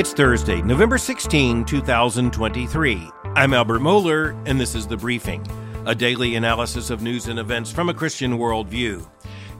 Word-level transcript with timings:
It's 0.00 0.14
Thursday, 0.14 0.62
November 0.62 0.96
16, 0.96 1.66
2023. 1.66 3.10
I'm 3.36 3.52
Albert 3.52 3.80
Mohler, 3.80 4.42
and 4.48 4.58
this 4.58 4.74
is 4.74 4.86
The 4.86 4.96
Briefing, 4.96 5.46
a 5.84 5.94
daily 5.94 6.36
analysis 6.36 6.88
of 6.88 7.02
news 7.02 7.28
and 7.28 7.38
events 7.38 7.70
from 7.70 7.90
a 7.90 7.92
Christian 7.92 8.38
worldview. 8.38 9.06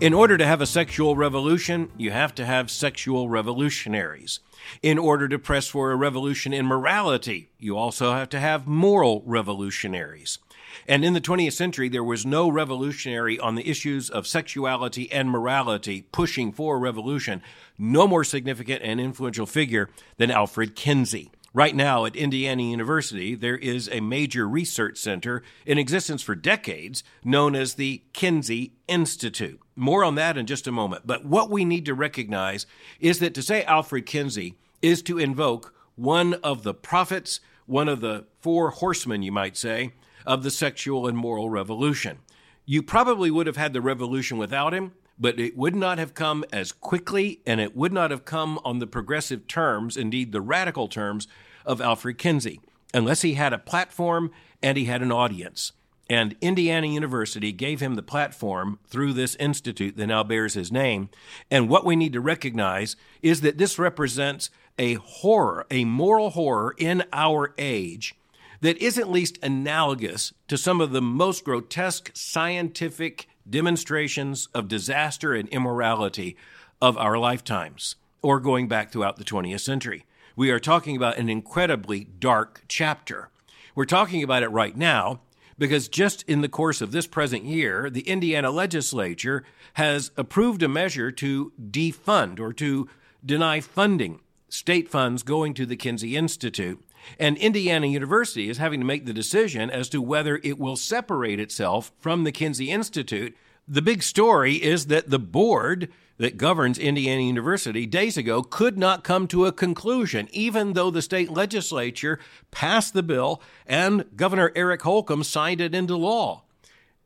In 0.01 0.15
order 0.15 0.39
to 0.39 0.47
have 0.47 0.63
a 0.63 0.67
sexual 0.67 1.15
revolution, 1.15 1.93
you 1.99 2.11
have 2.13 2.35
to 2.37 2.47
have 2.47 2.71
sexual 2.71 3.29
revolutionaries. 3.29 4.41
In 4.83 4.97
order 4.97 5.29
to 5.29 5.39
press 5.39 5.69
for 5.69 5.93
a 5.93 5.97
revolution 5.97 6.55
in 6.55 6.65
morality, 6.65 7.51
you 7.59 7.77
also 7.77 8.15
have 8.15 8.31
to 8.31 8.41
have 8.41 8.67
moral 8.67 9.23
revolutionaries. 9.27 10.39
And 10.87 11.05
in 11.05 11.13
the 11.13 11.21
20th 11.21 11.53
century, 11.53 11.89
there 11.89 12.05
was 12.05 12.27
no 12.27 12.49
revolutionary 12.49 13.39
on 13.39 13.55
the 13.55 13.69
issues 13.69 14.11
of 14.11 14.27
sexuality 14.27 15.11
and 15.11 15.31
morality 15.31 16.03
pushing 16.13 16.53
for 16.53 16.79
revolution, 16.79 17.43
no 17.79 18.07
more 18.07 18.25
significant 18.25 18.83
and 18.83 19.01
influential 19.01 19.47
figure 19.47 19.89
than 20.17 20.31
Alfred 20.31 20.75
Kinsey. 20.77 21.31
Right 21.53 21.75
now 21.75 22.05
at 22.05 22.15
Indiana 22.15 22.63
University, 22.63 23.35
there 23.35 23.57
is 23.57 23.89
a 23.91 24.01
major 24.01 24.49
research 24.49 24.99
center 24.99 25.43
in 25.67 25.79
existence 25.79 26.23
for 26.23 26.37
decades 26.37 27.03
known 27.25 27.57
as 27.57 27.75
the 27.75 28.03
Kinsey 28.13 28.75
Institute. 28.87 29.61
More 29.75 30.05
on 30.05 30.15
that 30.15 30.39
in 30.39 30.47
just 30.47 30.69
a 30.69 30.73
moment. 30.73 31.09
But 31.09 31.25
what 31.25 31.51
we 31.51 31.65
need 31.65 31.87
to 31.87 31.95
recognize 31.95 32.67
is 33.01 33.19
that 33.19 33.35
to 33.35 33.43
say 33.43 33.65
Alfred 33.65 34.07
Kinsey 34.07 34.55
is 34.81 35.03
to 35.03 35.19
invoke 35.19 35.75
one 35.97 36.35
of 36.35 36.63
the 36.63 36.73
prophets, 36.73 37.41
one 37.67 37.89
of 37.89 38.01
the 38.01 38.27
four 38.41 38.71
horsemen, 38.71 39.25
you 39.25 39.33
might 39.33 39.57
say, 39.57 39.93
of 40.27 40.43
the 40.43 40.51
sexual 40.51 41.07
and 41.07 41.17
moral 41.17 41.51
revolution. 41.51 42.19
You 42.67 42.83
probably 42.83 43.31
would 43.31 43.47
have 43.47 43.57
had 43.57 43.73
the 43.73 43.81
revolution 43.81 44.39
without 44.39 44.73
him, 44.73 44.93
but 45.19 45.39
it 45.39 45.57
would 45.57 45.75
not 45.75 45.99
have 45.99 46.15
come 46.15 46.45
as 46.53 46.73
quickly 46.73 47.41
and 47.47 47.61
it 47.61 47.77
would 47.77 47.93
not 47.93 48.11
have 48.11 48.25
come 48.25 48.59
on 48.65 48.79
the 48.79 48.87
progressive 48.87 49.47
terms, 49.47 49.97
indeed 49.97 50.33
the 50.33 50.41
radical 50.41 50.89
terms, 50.89 51.29
of 51.67 51.81
Alfred 51.81 52.17
Kinsey, 52.17 52.61
unless 52.95 53.23
he 53.23 53.35
had 53.35 53.53
a 53.53 53.59
platform 53.59 54.31
and 54.63 54.79
he 54.79 54.87
had 54.87 55.03
an 55.03 55.13
audience. 55.13 55.73
And 56.09 56.35
Indiana 56.41 56.89
University 56.89 57.53
gave 57.53 57.81
him 57.81 57.95
the 57.95 58.03
platform 58.03 58.81
through 58.87 59.13
this 59.13 59.37
institute 59.37 59.97
that 59.97 60.09
now 60.09 60.25
bears 60.25 60.55
his 60.55 60.73
name. 60.73 61.09
And 61.53 61.69
what 61.69 61.85
we 61.85 61.95
need 61.95 62.13
to 62.15 62.21
recognize 62.21 62.97
is 63.23 63.43
that 63.43 63.59
this 63.59 63.79
represents 63.79 64.51
a 64.77 64.95
horror, 64.95 65.67
a 65.71 65.85
moral 65.85 66.31
horror 66.31 66.75
in 66.79 67.05
our 67.13 67.55
age 67.59 68.17
that 68.61 68.79
is 68.79 68.99
at 68.99 69.11
least 69.11 69.39
analogous 69.43 70.33
to 70.49 70.57
some 70.57 70.81
of 70.81 70.93
the 70.93 71.03
most 71.03 71.45
grotesque 71.45 72.11
scientific 72.15 73.29
demonstrations 73.49 74.49
of 74.55 74.69
disaster 74.69 75.35
and 75.35 75.49
immorality 75.49 76.37
of 76.81 76.97
our 76.97 77.19
lifetimes, 77.19 77.97
or 78.23 78.41
going 78.41 78.69
back 78.69 78.91
throughout 78.91 79.17
the 79.17 79.25
20th 79.25 79.61
century. 79.61 80.05
We 80.37 80.51
are 80.51 80.61
talking 80.61 80.97
about 80.97 81.19
an 81.19 81.29
incredibly 81.29 82.05
dark 82.05 82.63
chapter. 82.69 83.31
We're 83.75 83.85
talking 83.85 84.23
about 84.23 84.43
it 84.43 84.49
right 84.49 84.77
now 84.77 85.21
because 85.59 85.89
just 85.89 86.23
in 86.23 86.41
the 86.41 86.49
course 86.49 86.81
of 86.81 86.93
this 86.93 87.07
present 87.07 87.45
year, 87.45 87.91
the 87.91 88.09
Indiana 88.09 88.51
legislature 88.51 89.45
has 89.75 90.11
approved 90.17 90.63
a 90.63 90.69
measure 90.69 91.11
to 91.13 91.53
defund 91.61 92.41
or 92.41 92.53
to 92.55 92.89
deny 93.25 93.61
funding 93.61 94.21
state 94.49 94.89
funds 94.89 95.23
going 95.23 95.55
to 95.55 95.67
the 95.67 95.77
Kinsey 95.77 96.17
Institute. 96.17 96.83
And 97.19 97.37
Indiana 97.37 97.87
University 97.87 98.49
is 98.49 98.59
having 98.59 98.81
to 98.81 98.87
make 98.87 99.07
the 99.07 99.13
decision 99.13 99.71
as 99.71 99.89
to 99.91 100.03
whether 100.03 100.41
it 100.43 100.59
will 100.59 100.77
separate 100.77 101.41
itself 101.41 101.93
from 101.99 102.25
the 102.25 102.33
Kinsey 102.33 102.71
Institute. 102.71 103.37
The 103.67 103.83
big 103.83 104.03
story 104.03 104.55
is 104.55 104.87
that 104.87 105.11
the 105.11 105.19
board 105.19 105.91
that 106.19 106.37
governs 106.37 106.79
Indiana 106.79 107.23
University 107.23 107.87
days 107.87 108.17
ago 108.17 108.43
could 108.43 108.77
not 108.77 109.05
come 109.05 109.27
to 109.29 109.47
a 109.47 109.53
conclusion, 109.53 110.29
even 110.33 110.75
though 110.75 110.91
the 110.91 111.01
state 111.01 111.31
legislature 111.31 112.19
passed 112.51 112.93
the 112.93 113.03
bill 113.03 113.41
and 113.67 114.05
Governor 114.17 114.53
Eric 114.55 114.83
Holcomb 114.83 115.25
signed 115.25 115.61
it 115.61 115.75
into 115.75 115.97
law 115.97 116.43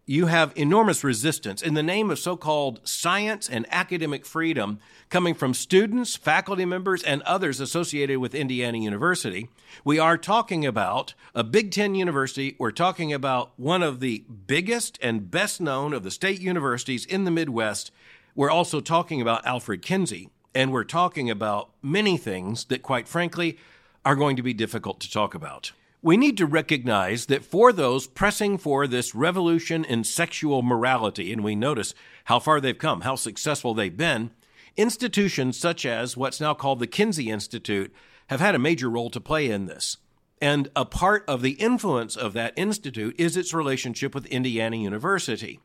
you 0.06 0.26
have 0.26 0.52
enormous 0.54 1.02
resistance 1.02 1.62
in 1.62 1.74
the 1.74 1.82
name 1.82 2.10
of 2.10 2.18
so 2.18 2.36
called 2.36 2.80
science 2.84 3.48
and 3.48 3.66
academic 3.70 4.26
freedom 4.26 4.78
coming 5.14 5.32
from 5.32 5.54
students, 5.54 6.16
faculty 6.16 6.64
members, 6.64 7.00
and 7.04 7.22
others 7.22 7.60
associated 7.60 8.18
with 8.18 8.34
Indiana 8.34 8.78
University. 8.78 9.48
We 9.84 9.96
are 9.96 10.18
talking 10.18 10.66
about 10.66 11.14
a 11.36 11.44
Big 11.44 11.70
Ten 11.70 11.94
university. 11.94 12.56
We're 12.58 12.72
talking 12.72 13.12
about 13.12 13.52
one 13.56 13.84
of 13.84 14.00
the 14.00 14.24
biggest 14.48 14.98
and 15.00 15.30
best 15.30 15.60
known 15.60 15.92
of 15.92 16.02
the 16.02 16.10
state 16.10 16.40
universities 16.40 17.06
in 17.06 17.22
the 17.22 17.30
Midwest. 17.30 17.92
We're 18.34 18.50
also 18.50 18.80
talking 18.80 19.20
about 19.20 19.46
Alfred 19.46 19.82
Kinsey, 19.82 20.30
and 20.52 20.72
we're 20.72 20.82
talking 20.82 21.30
about 21.30 21.70
many 21.80 22.16
things 22.16 22.64
that, 22.64 22.82
quite 22.82 23.06
frankly, 23.06 23.56
are 24.04 24.16
going 24.16 24.34
to 24.34 24.42
be 24.42 24.52
difficult 24.52 24.98
to 24.98 25.08
talk 25.12 25.32
about 25.32 25.70
we 26.02 26.18
need 26.18 26.36
to 26.36 26.44
recognize 26.44 27.26
that 27.26 27.42
for 27.42 27.72
those 27.72 28.06
pressing 28.06 28.58
for 28.58 28.86
this 28.86 29.14
revolution 29.14 29.86
in 29.86 30.04
sexual 30.04 30.60
morality, 30.60 31.32
and 31.32 31.42
we 31.42 31.54
notice 31.54 31.94
how 32.24 32.38
far 32.38 32.60
they've 32.60 32.76
come, 32.76 33.00
how 33.00 33.14
successful 33.14 33.72
they've 33.72 33.96
been, 33.96 34.30
institutions 34.76 35.58
such 35.58 35.84
as 35.86 36.16
what's 36.16 36.40
now 36.40 36.54
called 36.54 36.78
the 36.78 36.86
Kinsey 36.86 37.30
Institute 37.30 37.92
have 38.28 38.40
had 38.40 38.54
a 38.54 38.58
major 38.58 38.88
role 38.88 39.10
to 39.10 39.20
play 39.20 39.50
in 39.50 39.66
this. 39.66 39.98
And 40.40 40.68
a 40.74 40.84
part 40.84 41.24
of 41.28 41.42
the 41.42 41.52
influence 41.52 42.16
of 42.16 42.32
that 42.34 42.52
institute 42.56 43.14
is 43.18 43.36
its 43.36 43.54
relationship 43.54 44.14
with 44.14 44.26
Indiana 44.26 44.76
University. 44.76 45.60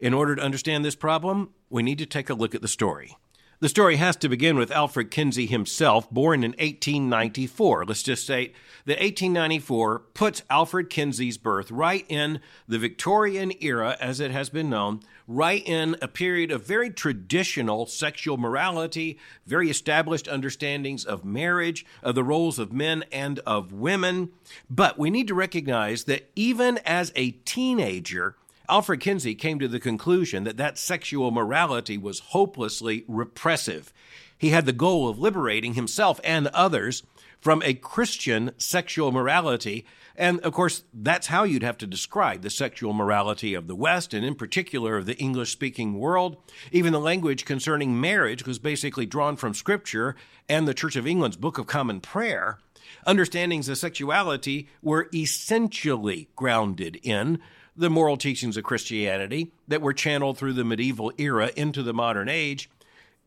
In 0.00 0.14
order 0.14 0.36
to 0.36 0.42
understand 0.42 0.84
this 0.84 0.94
problem, 0.94 1.50
we 1.70 1.82
need 1.82 1.98
to 1.98 2.06
take 2.06 2.30
a 2.30 2.34
look 2.34 2.54
at 2.54 2.62
the 2.62 2.68
story. 2.68 3.16
The 3.58 3.70
story 3.70 3.96
has 3.96 4.16
to 4.16 4.28
begin 4.28 4.58
with 4.58 4.70
Alfred 4.70 5.10
Kinsey 5.10 5.46
himself, 5.46 6.10
born 6.10 6.44
in 6.44 6.50
1894. 6.50 7.86
Let's 7.86 8.02
just 8.02 8.26
say 8.26 8.52
that 8.84 9.00
1894 9.00 10.00
puts 10.12 10.42
Alfred 10.50 10.90
Kinsey's 10.90 11.38
birth 11.38 11.70
right 11.70 12.04
in 12.10 12.40
the 12.68 12.78
Victorian 12.78 13.54
era, 13.60 13.96
as 13.98 14.20
it 14.20 14.30
has 14.30 14.50
been 14.50 14.68
known, 14.68 15.00
right 15.26 15.66
in 15.66 15.96
a 16.02 16.06
period 16.08 16.50
of 16.50 16.66
very 16.66 16.90
traditional 16.90 17.86
sexual 17.86 18.36
morality, 18.36 19.18
very 19.46 19.70
established 19.70 20.28
understandings 20.28 21.06
of 21.06 21.24
marriage, 21.24 21.86
of 22.02 22.14
the 22.14 22.24
roles 22.24 22.58
of 22.58 22.74
men 22.74 23.04
and 23.10 23.38
of 23.46 23.72
women. 23.72 24.32
But 24.68 24.98
we 24.98 25.08
need 25.08 25.28
to 25.28 25.34
recognize 25.34 26.04
that 26.04 26.30
even 26.36 26.76
as 26.84 27.10
a 27.16 27.30
teenager, 27.30 28.36
Alfred 28.68 29.00
Kinsey 29.00 29.34
came 29.34 29.58
to 29.58 29.68
the 29.68 29.80
conclusion 29.80 30.44
that 30.44 30.56
that 30.56 30.78
sexual 30.78 31.30
morality 31.30 31.96
was 31.96 32.18
hopelessly 32.18 33.04
repressive. 33.06 33.92
He 34.36 34.50
had 34.50 34.66
the 34.66 34.72
goal 34.72 35.08
of 35.08 35.18
liberating 35.18 35.74
himself 35.74 36.20
and 36.24 36.48
others 36.48 37.02
from 37.40 37.62
a 37.62 37.74
Christian 37.74 38.52
sexual 38.58 39.12
morality. 39.12 39.86
And 40.16 40.40
of 40.40 40.52
course, 40.52 40.82
that's 40.92 41.28
how 41.28 41.44
you'd 41.44 41.62
have 41.62 41.78
to 41.78 41.86
describe 41.86 42.42
the 42.42 42.50
sexual 42.50 42.92
morality 42.92 43.54
of 43.54 43.66
the 43.66 43.76
West, 43.76 44.12
and 44.14 44.24
in 44.24 44.34
particular 44.34 44.96
of 44.96 45.06
the 45.06 45.16
English 45.18 45.52
speaking 45.52 45.98
world. 45.98 46.36
Even 46.72 46.92
the 46.92 47.00
language 47.00 47.44
concerning 47.44 48.00
marriage 48.00 48.46
was 48.46 48.58
basically 48.58 49.06
drawn 49.06 49.36
from 49.36 49.54
Scripture 49.54 50.16
and 50.48 50.66
the 50.66 50.74
Church 50.74 50.96
of 50.96 51.06
England's 51.06 51.36
Book 51.36 51.58
of 51.58 51.66
Common 51.66 52.00
Prayer. 52.00 52.58
Understandings 53.06 53.68
of 53.68 53.78
sexuality 53.78 54.68
were 54.82 55.08
essentially 55.14 56.28
grounded 56.34 56.98
in 57.02 57.40
the 57.76 57.90
moral 57.90 58.16
teachings 58.16 58.56
of 58.56 58.64
Christianity 58.64 59.52
that 59.68 59.82
were 59.82 59.92
channeled 59.92 60.38
through 60.38 60.54
the 60.54 60.64
medieval 60.64 61.12
era 61.18 61.50
into 61.56 61.82
the 61.82 61.94
modern 61.94 62.28
age. 62.28 62.70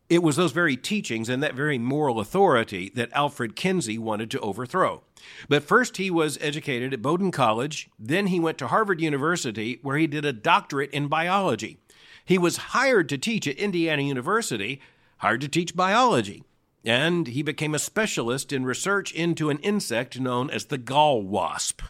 It 0.08 0.24
was 0.24 0.34
those 0.34 0.50
very 0.50 0.76
teachings 0.76 1.28
and 1.28 1.40
that 1.42 1.54
very 1.54 1.78
moral 1.78 2.18
authority 2.18 2.90
that 2.96 3.12
Alfred 3.12 3.54
Kinsey 3.54 3.96
wanted 3.96 4.28
to 4.32 4.40
overthrow. 4.40 5.02
But 5.48 5.62
first, 5.62 5.98
he 5.98 6.10
was 6.10 6.36
educated 6.40 6.92
at 6.92 7.00
Bowdoin 7.00 7.30
College. 7.30 7.88
Then, 7.96 8.26
he 8.26 8.40
went 8.40 8.58
to 8.58 8.66
Harvard 8.66 9.00
University, 9.00 9.78
where 9.82 9.96
he 9.96 10.08
did 10.08 10.24
a 10.24 10.32
doctorate 10.32 10.90
in 10.90 11.06
biology. 11.06 11.78
He 12.24 12.38
was 12.38 12.56
hired 12.56 13.08
to 13.10 13.18
teach 13.18 13.46
at 13.46 13.56
Indiana 13.56 14.02
University, 14.02 14.80
hired 15.18 15.42
to 15.42 15.48
teach 15.48 15.76
biology. 15.76 16.42
And 16.84 17.28
he 17.28 17.42
became 17.42 17.74
a 17.74 17.78
specialist 17.78 18.52
in 18.52 18.64
research 18.64 19.12
into 19.12 19.48
an 19.48 19.58
insect 19.58 20.18
known 20.18 20.50
as 20.50 20.64
the 20.66 20.78
gall 20.78 21.22
wasp. 21.22 21.82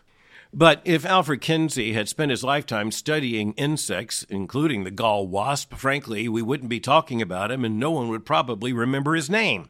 But 0.52 0.82
if 0.84 1.06
Alfred 1.06 1.40
Kinsey 1.40 1.92
had 1.92 2.08
spent 2.08 2.32
his 2.32 2.42
lifetime 2.42 2.90
studying 2.90 3.52
insects, 3.52 4.24
including 4.28 4.82
the 4.82 4.90
gall 4.90 5.28
wasp, 5.28 5.74
frankly, 5.74 6.28
we 6.28 6.42
wouldn't 6.42 6.68
be 6.68 6.80
talking 6.80 7.22
about 7.22 7.52
him 7.52 7.64
and 7.64 7.78
no 7.78 7.92
one 7.92 8.08
would 8.08 8.26
probably 8.26 8.72
remember 8.72 9.14
his 9.14 9.30
name. 9.30 9.68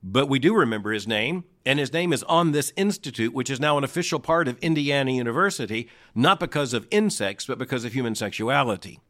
But 0.00 0.28
we 0.28 0.38
do 0.38 0.54
remember 0.54 0.92
his 0.92 1.08
name, 1.08 1.44
and 1.66 1.78
his 1.78 1.92
name 1.92 2.12
is 2.12 2.22
on 2.24 2.52
this 2.52 2.72
institute, 2.76 3.32
which 3.32 3.50
is 3.50 3.60
now 3.60 3.78
an 3.78 3.84
official 3.84 4.18
part 4.20 4.48
of 4.48 4.58
Indiana 4.58 5.12
University, 5.12 5.88
not 6.14 6.40
because 6.40 6.72
of 6.72 6.88
insects, 6.90 7.46
but 7.46 7.58
because 7.58 7.84
of 7.84 7.92
human 7.92 8.14
sexuality. 8.14 9.00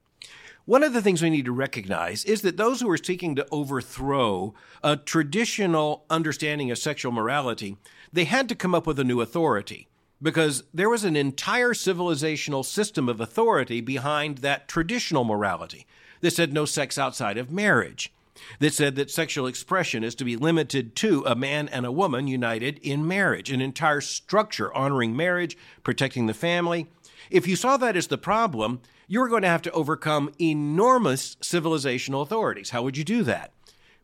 One 0.64 0.82
of 0.82 0.92
the 0.92 1.02
things 1.02 1.22
we 1.22 1.30
need 1.30 1.46
to 1.46 1.52
recognize 1.52 2.24
is 2.24 2.42
that 2.42 2.56
those 2.56 2.80
who 2.80 2.90
are 2.90 2.98
seeking 2.98 3.34
to 3.36 3.46
overthrow 3.50 4.54
a 4.82 4.96
traditional 4.96 6.04
understanding 6.08 6.70
of 6.70 6.78
sexual 6.78 7.12
morality, 7.12 7.76
they 8.12 8.24
had 8.24 8.48
to 8.48 8.54
come 8.54 8.74
up 8.74 8.86
with 8.86 8.98
a 8.98 9.04
new 9.04 9.20
authority 9.20 9.88
because 10.22 10.62
there 10.72 10.88
was 10.88 11.04
an 11.04 11.16
entire 11.16 11.72
civilizational 11.72 12.64
system 12.64 13.08
of 13.08 13.20
authority 13.20 13.80
behind 13.80 14.38
that 14.38 14.68
traditional 14.68 15.24
morality 15.24 15.86
that 16.20 16.30
said 16.32 16.52
no 16.52 16.64
sex 16.64 16.96
outside 16.96 17.36
of 17.36 17.50
marriage. 17.50 18.12
that 18.60 18.72
said 18.72 18.96
that 18.96 19.10
sexual 19.10 19.46
expression 19.46 20.02
is 20.02 20.14
to 20.14 20.24
be 20.24 20.36
limited 20.36 20.96
to 20.96 21.22
a 21.26 21.34
man 21.34 21.68
and 21.68 21.84
a 21.84 21.92
woman 21.92 22.26
united 22.26 22.78
in 22.78 23.06
marriage, 23.06 23.50
an 23.50 23.60
entire 23.60 24.00
structure 24.00 24.72
honoring 24.74 25.14
marriage, 25.14 25.56
protecting 25.84 26.26
the 26.26 26.34
family. 26.34 26.88
If 27.30 27.46
you 27.46 27.56
saw 27.56 27.76
that 27.76 27.96
as 27.96 28.08
the 28.08 28.18
problem, 28.18 28.80
you 29.06 29.20
were 29.20 29.28
going 29.28 29.42
to 29.42 29.48
have 29.48 29.62
to 29.62 29.72
overcome 29.72 30.32
enormous 30.40 31.36
civilizational 31.36 32.22
authorities. 32.22 32.70
How 32.70 32.82
would 32.82 32.96
you 32.96 33.04
do 33.04 33.22
that? 33.24 33.52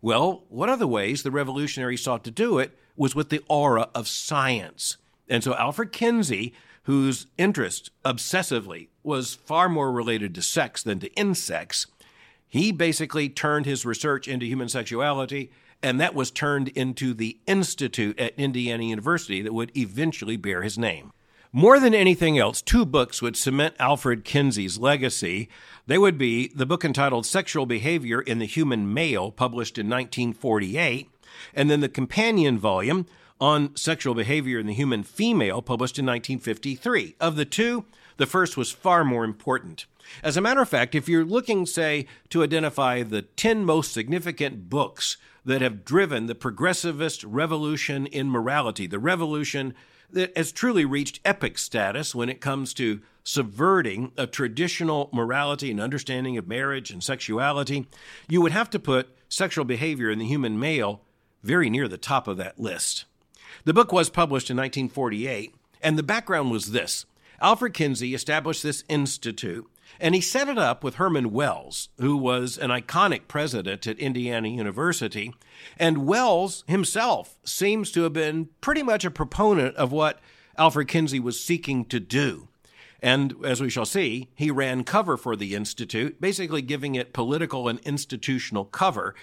Well, 0.00 0.44
one 0.48 0.68
of 0.68 0.78
the 0.78 0.86
ways 0.86 1.22
the 1.22 1.30
revolutionaries 1.30 2.02
sought 2.02 2.24
to 2.24 2.30
do 2.30 2.58
it 2.58 2.78
was 2.96 3.14
with 3.14 3.30
the 3.30 3.42
aura 3.48 3.88
of 3.94 4.06
science. 4.06 4.96
And 5.28 5.44
so 5.44 5.54
Alfred 5.54 5.92
Kinsey, 5.92 6.54
whose 6.84 7.26
interest 7.36 7.90
obsessively 8.04 8.88
was 9.02 9.34
far 9.34 9.68
more 9.68 9.92
related 9.92 10.34
to 10.34 10.42
sex 10.42 10.82
than 10.82 10.98
to 11.00 11.12
insects, 11.14 11.86
he 12.48 12.72
basically 12.72 13.28
turned 13.28 13.66
his 13.66 13.84
research 13.84 14.26
into 14.26 14.46
human 14.46 14.68
sexuality, 14.68 15.50
and 15.82 16.00
that 16.00 16.14
was 16.14 16.30
turned 16.30 16.68
into 16.68 17.12
the 17.12 17.38
institute 17.46 18.18
at 18.18 18.38
Indiana 18.38 18.84
University 18.84 19.42
that 19.42 19.52
would 19.52 19.70
eventually 19.76 20.36
bear 20.36 20.62
his 20.62 20.78
name. 20.78 21.12
More 21.52 21.80
than 21.80 21.94
anything 21.94 22.38
else, 22.38 22.60
two 22.60 22.84
books 22.84 23.22
would 23.22 23.36
cement 23.36 23.74
Alfred 23.78 24.24
Kinsey's 24.24 24.78
legacy. 24.78 25.48
They 25.86 25.96
would 25.96 26.18
be 26.18 26.48
the 26.48 26.66
book 26.66 26.84
entitled 26.84 27.24
Sexual 27.24 27.64
Behavior 27.64 28.20
in 28.20 28.38
the 28.38 28.46
Human 28.46 28.92
Male, 28.92 29.30
published 29.30 29.78
in 29.78 29.86
1948, 29.86 31.08
and 31.54 31.70
then 31.70 31.80
the 31.80 31.88
companion 31.88 32.58
volume 32.58 33.06
on 33.40 33.76
sexual 33.76 34.14
behavior 34.14 34.58
in 34.58 34.66
the 34.66 34.74
human 34.74 35.02
female, 35.02 35.62
published 35.62 35.98
in 35.98 36.06
1953. 36.06 37.16
Of 37.20 37.36
the 37.36 37.44
two, 37.44 37.84
the 38.16 38.26
first 38.26 38.56
was 38.56 38.70
far 38.70 39.04
more 39.04 39.24
important. 39.24 39.86
As 40.22 40.36
a 40.36 40.40
matter 40.40 40.60
of 40.60 40.68
fact, 40.68 40.94
if 40.94 41.08
you're 41.08 41.24
looking, 41.24 41.66
say, 41.66 42.06
to 42.30 42.42
identify 42.42 43.02
the 43.02 43.22
10 43.22 43.64
most 43.64 43.92
significant 43.92 44.68
books 44.68 45.16
that 45.44 45.62
have 45.62 45.84
driven 45.84 46.26
the 46.26 46.34
progressivist 46.34 47.24
revolution 47.26 48.06
in 48.06 48.28
morality, 48.28 48.86
the 48.86 48.98
revolution 48.98 49.74
that 50.10 50.36
has 50.36 50.52
truly 50.52 50.84
reached 50.84 51.20
epic 51.24 51.58
status 51.58 52.14
when 52.14 52.28
it 52.28 52.40
comes 52.40 52.72
to 52.74 53.00
subverting 53.24 54.10
a 54.16 54.26
traditional 54.26 55.10
morality 55.12 55.70
and 55.70 55.80
understanding 55.80 56.38
of 56.38 56.48
marriage 56.48 56.90
and 56.90 57.04
sexuality, 57.04 57.86
you 58.26 58.40
would 58.40 58.52
have 58.52 58.70
to 58.70 58.78
put 58.78 59.14
sexual 59.28 59.66
behavior 59.66 60.10
in 60.10 60.18
the 60.18 60.26
human 60.26 60.58
male 60.58 61.02
very 61.42 61.68
near 61.68 61.86
the 61.88 61.98
top 61.98 62.26
of 62.26 62.38
that 62.38 62.58
list. 62.58 63.04
The 63.64 63.74
book 63.74 63.92
was 63.92 64.10
published 64.10 64.50
in 64.50 64.56
1948, 64.56 65.54
and 65.82 65.98
the 65.98 66.02
background 66.02 66.50
was 66.50 66.72
this 66.72 67.06
Alfred 67.40 67.74
Kinsey 67.74 68.14
established 68.14 68.62
this 68.62 68.84
institute 68.88 69.68
and 70.00 70.14
he 70.14 70.20
set 70.20 70.48
it 70.48 70.58
up 70.58 70.84
with 70.84 70.96
Herman 70.96 71.32
Wells, 71.32 71.88
who 71.98 72.16
was 72.16 72.58
an 72.58 72.70
iconic 72.70 73.22
president 73.28 73.86
at 73.86 73.98
Indiana 73.98 74.48
University. 74.48 75.34
And 75.78 76.06
Wells 76.06 76.64
himself 76.66 77.38
seems 77.44 77.90
to 77.92 78.02
have 78.02 78.12
been 78.12 78.48
pretty 78.60 78.82
much 78.82 79.04
a 79.04 79.10
proponent 79.10 79.76
of 79.76 79.92
what 79.92 80.20
Alfred 80.56 80.88
Kinsey 80.88 81.20
was 81.20 81.40
seeking 81.40 81.84
to 81.86 82.00
do. 82.00 82.48
And 83.00 83.34
as 83.44 83.60
we 83.60 83.70
shall 83.70 83.86
see, 83.86 84.28
he 84.34 84.50
ran 84.50 84.82
cover 84.84 85.16
for 85.16 85.36
the 85.36 85.54
Institute, 85.54 86.20
basically 86.20 86.62
giving 86.62 86.94
it 86.94 87.12
political 87.12 87.68
and 87.68 87.78
institutional 87.80 88.64
cover. 88.64 89.14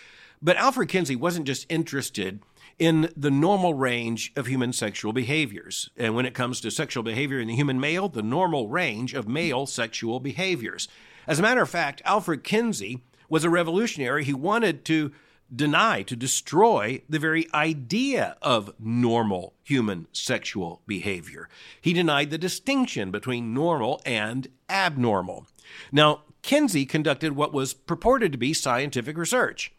But 0.41 0.57
Alfred 0.57 0.89
Kinsey 0.89 1.15
wasn't 1.15 1.47
just 1.47 1.65
interested 1.69 2.39
in 2.77 3.09
the 3.15 3.31
normal 3.31 3.73
range 3.73 4.33
of 4.35 4.47
human 4.47 4.73
sexual 4.73 5.13
behaviors. 5.13 5.89
And 5.95 6.15
when 6.15 6.25
it 6.25 6.33
comes 6.33 6.59
to 6.61 6.71
sexual 6.71 7.03
behavior 7.03 7.39
in 7.39 7.47
the 7.47 7.55
human 7.55 7.79
male, 7.79 8.09
the 8.09 8.21
normal 8.21 8.67
range 8.67 9.13
of 9.13 9.27
male 9.27 9.65
sexual 9.65 10.19
behaviors. 10.19 10.87
As 11.27 11.39
a 11.39 11.41
matter 11.41 11.61
of 11.61 11.69
fact, 11.69 12.01
Alfred 12.05 12.43
Kinsey 12.43 13.03
was 13.29 13.43
a 13.43 13.49
revolutionary. 13.49 14.23
He 14.23 14.33
wanted 14.33 14.85
to 14.85 15.11
deny, 15.53 16.01
to 16.03 16.15
destroy 16.15 17.01
the 17.07 17.19
very 17.19 17.47
idea 17.53 18.35
of 18.41 18.73
normal 18.79 19.53
human 19.63 20.07
sexual 20.11 20.81
behavior. 20.87 21.47
He 21.79 21.93
denied 21.93 22.29
the 22.29 22.37
distinction 22.37 23.11
between 23.11 23.53
normal 23.53 24.01
and 24.05 24.47
abnormal. 24.69 25.47
Now, 25.91 26.21
Kinsey 26.41 26.85
conducted 26.85 27.35
what 27.35 27.53
was 27.53 27.73
purported 27.73 28.31
to 28.31 28.37
be 28.37 28.53
scientific 28.53 29.17
research. 29.17 29.71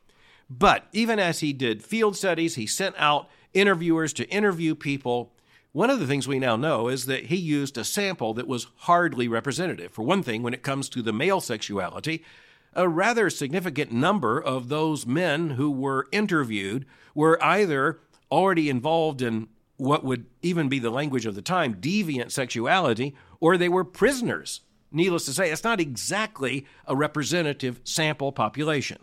But 0.49 0.87
even 0.93 1.19
as 1.19 1.41
he 1.41 1.53
did 1.53 1.83
field 1.83 2.17
studies, 2.17 2.55
he 2.55 2.67
sent 2.67 2.95
out 2.99 3.29
interviewers 3.53 4.13
to 4.15 4.29
interview 4.29 4.75
people. 4.75 5.33
One 5.73 5.91
of 5.91 5.99
the 5.99 6.07
things 6.07 6.29
we 6.29 6.39
now 6.39 6.57
know 6.57 6.89
is 6.89 7.07
that 7.07 7.27
he 7.27 7.37
used 7.37 7.77
a 7.77 7.85
sample 7.85 8.33
that 8.35 8.47
was 8.47 8.69
hardly 8.77 9.29
representative. 9.29 9.93
For 9.93 10.03
one 10.03 10.23
thing, 10.23 10.43
when 10.43 10.55
it 10.55 10.63
comes 10.63 10.89
to 10.91 11.03
the 11.03 11.13
male 11.13 11.41
sexuality, 11.41 12.25
a 12.75 12.89
rather 12.89 13.31
significant 13.31 13.91
number 13.91 14.41
of 14.41 14.69
those 14.69 15.07
men 15.07 15.51
who 15.51 15.71
were 15.71 16.07
interviewed 16.13 16.87
were 17.15 17.43
either 17.43 18.01
already 18.31 18.69
involved 18.69 19.23
in 19.23 19.49
what 19.79 20.05
would 20.05 20.27
even 20.43 20.69
be 20.69 20.79
the 20.79 20.91
language 20.91 21.27
of 21.27 21.35
the 21.35 21.43
time, 21.43 21.75
deviant 21.75 22.31
sexuality, 22.31 23.15
or 23.41 23.57
they 23.57 23.69
were 23.69 23.85
prisoners. 23.85 24.61
Needless 24.93 25.25
to 25.27 25.33
say, 25.33 25.51
it's 25.51 25.65
not 25.65 25.81
exactly 25.81 26.67
a 26.87 26.97
representative 26.97 27.81
sample 27.85 28.33
population. 28.33 28.99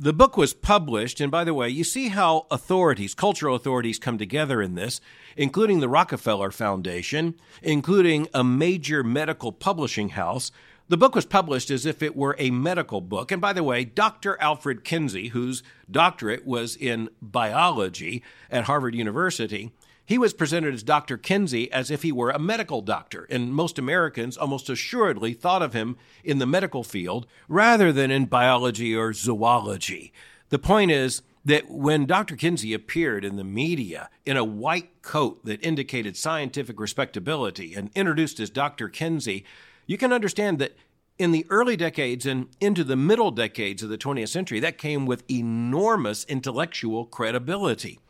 The 0.00 0.12
book 0.12 0.36
was 0.36 0.54
published, 0.54 1.20
and 1.20 1.30
by 1.30 1.44
the 1.44 1.54
way, 1.54 1.68
you 1.68 1.84
see 1.84 2.08
how 2.08 2.48
authorities, 2.50 3.14
cultural 3.14 3.54
authorities, 3.54 4.00
come 4.00 4.18
together 4.18 4.60
in 4.60 4.74
this, 4.74 5.00
including 5.36 5.78
the 5.78 5.88
Rockefeller 5.88 6.50
Foundation, 6.50 7.36
including 7.62 8.26
a 8.34 8.42
major 8.42 9.04
medical 9.04 9.52
publishing 9.52 10.08
house. 10.10 10.50
The 10.88 10.96
book 10.96 11.14
was 11.14 11.24
published 11.24 11.70
as 11.70 11.86
if 11.86 12.02
it 12.02 12.16
were 12.16 12.34
a 12.40 12.50
medical 12.50 13.00
book. 13.00 13.30
And 13.30 13.40
by 13.40 13.52
the 13.52 13.62
way, 13.62 13.84
Dr. 13.84 14.36
Alfred 14.40 14.82
Kinsey, 14.82 15.28
whose 15.28 15.62
doctorate 15.88 16.44
was 16.44 16.74
in 16.74 17.08
biology 17.22 18.24
at 18.50 18.64
Harvard 18.64 18.96
University, 18.96 19.70
he 20.06 20.18
was 20.18 20.34
presented 20.34 20.74
as 20.74 20.82
Dr. 20.82 21.16
Kinsey 21.16 21.70
as 21.72 21.90
if 21.90 22.02
he 22.02 22.12
were 22.12 22.30
a 22.30 22.38
medical 22.38 22.82
doctor, 22.82 23.26
and 23.30 23.54
most 23.54 23.78
Americans 23.78 24.36
almost 24.36 24.68
assuredly 24.68 25.32
thought 25.32 25.62
of 25.62 25.72
him 25.72 25.96
in 26.22 26.38
the 26.38 26.46
medical 26.46 26.84
field 26.84 27.26
rather 27.48 27.92
than 27.92 28.10
in 28.10 28.26
biology 28.26 28.94
or 28.94 29.12
zoology. 29.12 30.12
The 30.50 30.58
point 30.58 30.90
is 30.90 31.22
that 31.44 31.70
when 31.70 32.06
Dr. 32.06 32.36
Kinsey 32.36 32.72
appeared 32.72 33.24
in 33.24 33.36
the 33.36 33.44
media 33.44 34.08
in 34.24 34.36
a 34.36 34.44
white 34.44 35.02
coat 35.02 35.44
that 35.44 35.64
indicated 35.64 36.16
scientific 36.16 36.80
respectability 36.80 37.74
and 37.74 37.90
introduced 37.94 38.40
as 38.40 38.50
Dr. 38.50 38.88
Kinsey, 38.88 39.44
you 39.86 39.98
can 39.98 40.12
understand 40.12 40.58
that 40.58 40.76
in 41.18 41.32
the 41.32 41.46
early 41.48 41.76
decades 41.76 42.26
and 42.26 42.48
into 42.60 42.82
the 42.82 42.96
middle 42.96 43.30
decades 43.30 43.82
of 43.82 43.88
the 43.88 43.98
20th 43.98 44.28
century, 44.28 44.58
that 44.60 44.78
came 44.78 45.06
with 45.06 45.30
enormous 45.30 46.24
intellectual 46.24 47.04
credibility. 47.04 48.00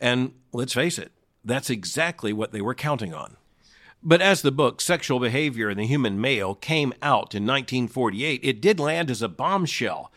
And 0.00 0.32
let's 0.52 0.72
face 0.72 0.98
it, 0.98 1.12
that's 1.48 1.70
exactly 1.70 2.32
what 2.32 2.52
they 2.52 2.60
were 2.60 2.74
counting 2.74 3.14
on. 3.14 3.36
But 4.02 4.22
as 4.22 4.42
the 4.42 4.52
book 4.52 4.80
Sexual 4.80 5.18
Behavior 5.18 5.70
in 5.70 5.78
the 5.78 5.86
Human 5.86 6.20
Male 6.20 6.54
came 6.54 6.92
out 7.02 7.34
in 7.34 7.44
1948, 7.44 8.40
it 8.44 8.60
did 8.60 8.78
land 8.78 9.10
as 9.10 9.22
a 9.22 9.28
bombshell. 9.28 10.12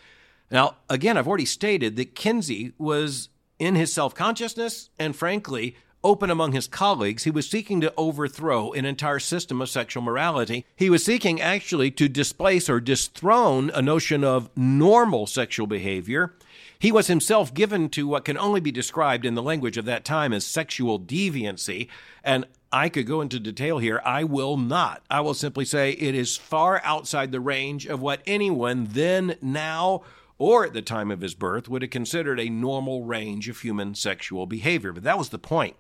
Now, 0.52 0.76
again, 0.90 1.18
I've 1.18 1.28
already 1.28 1.46
stated 1.46 1.96
that 1.96 2.14
Kinsey 2.14 2.74
was 2.78 3.30
in 3.58 3.76
his 3.76 3.92
self 3.92 4.14
consciousness 4.14 4.90
and, 5.00 5.16
frankly, 5.16 5.76
open 6.04 6.30
among 6.30 6.52
his 6.52 6.68
colleagues. 6.68 7.24
He 7.24 7.32
was 7.32 7.50
seeking 7.50 7.82
to 7.82 7.94
overthrow 7.96 8.72
an 8.72 8.86
entire 8.86 9.20
system 9.20 9.62
of 9.62 9.70
sexual 9.70 10.04
morality. 10.04 10.66
He 10.76 10.90
was 10.90 11.04
seeking 11.04 11.40
actually 11.40 11.92
to 11.92 12.10
displace 12.10 12.70
or 12.70 12.80
dethrone 12.80 13.70
a 13.74 13.82
notion 13.82 14.24
of 14.24 14.50
normal 14.56 15.28
sexual 15.28 15.68
behavior 15.68 16.34
he 16.82 16.92
was 16.92 17.06
himself 17.06 17.54
given 17.54 17.90
to 17.90 18.08
what 18.08 18.26
can 18.26 18.40
only 18.40 18.60
be 18.60 18.72
described 18.72 19.24
in 19.24 19.36
the 19.36 19.44
language 19.44 19.78
of 19.78 19.86
that 19.86 20.04
time 20.04 20.34
as 20.34 20.44
sexual 20.44 21.00
deviancy. 21.00 21.88
And 22.24 22.48
I 22.72 22.90
could 22.90 23.06
go 23.06 23.22
into 23.22 23.40
detail 23.40 23.78
here. 23.78 24.02
I 24.04 24.24
will 24.24 24.58
not. 24.58 25.04
I 25.08 25.22
will 25.22 25.36
simply 25.36 25.64
say 25.64 25.92
it 25.92 26.16
is 26.16 26.38
far 26.38 26.82
outside 26.84 27.32
the 27.32 27.40
range 27.40 27.86
of 27.86 28.02
what 28.02 28.24
anyone 28.26 28.88
then, 28.90 29.36
now, 29.44 30.02
or 30.40 30.66
at 30.66 30.74
the 30.74 30.82
time 30.82 31.12
of 31.12 31.22
his 31.22 31.36
birth 31.36 31.70
would 31.70 31.84
have 31.84 31.92
considered 31.92 32.40
a 32.40 32.50
normal 32.50 33.04
range 33.04 33.48
of 33.48 33.60
human 33.60 33.94
sexual 33.94 34.48
behavior. 34.48 34.92
But 34.92 35.04
that 35.04 35.20
was 35.20 35.30
the 35.30 35.38
point. 35.38 35.76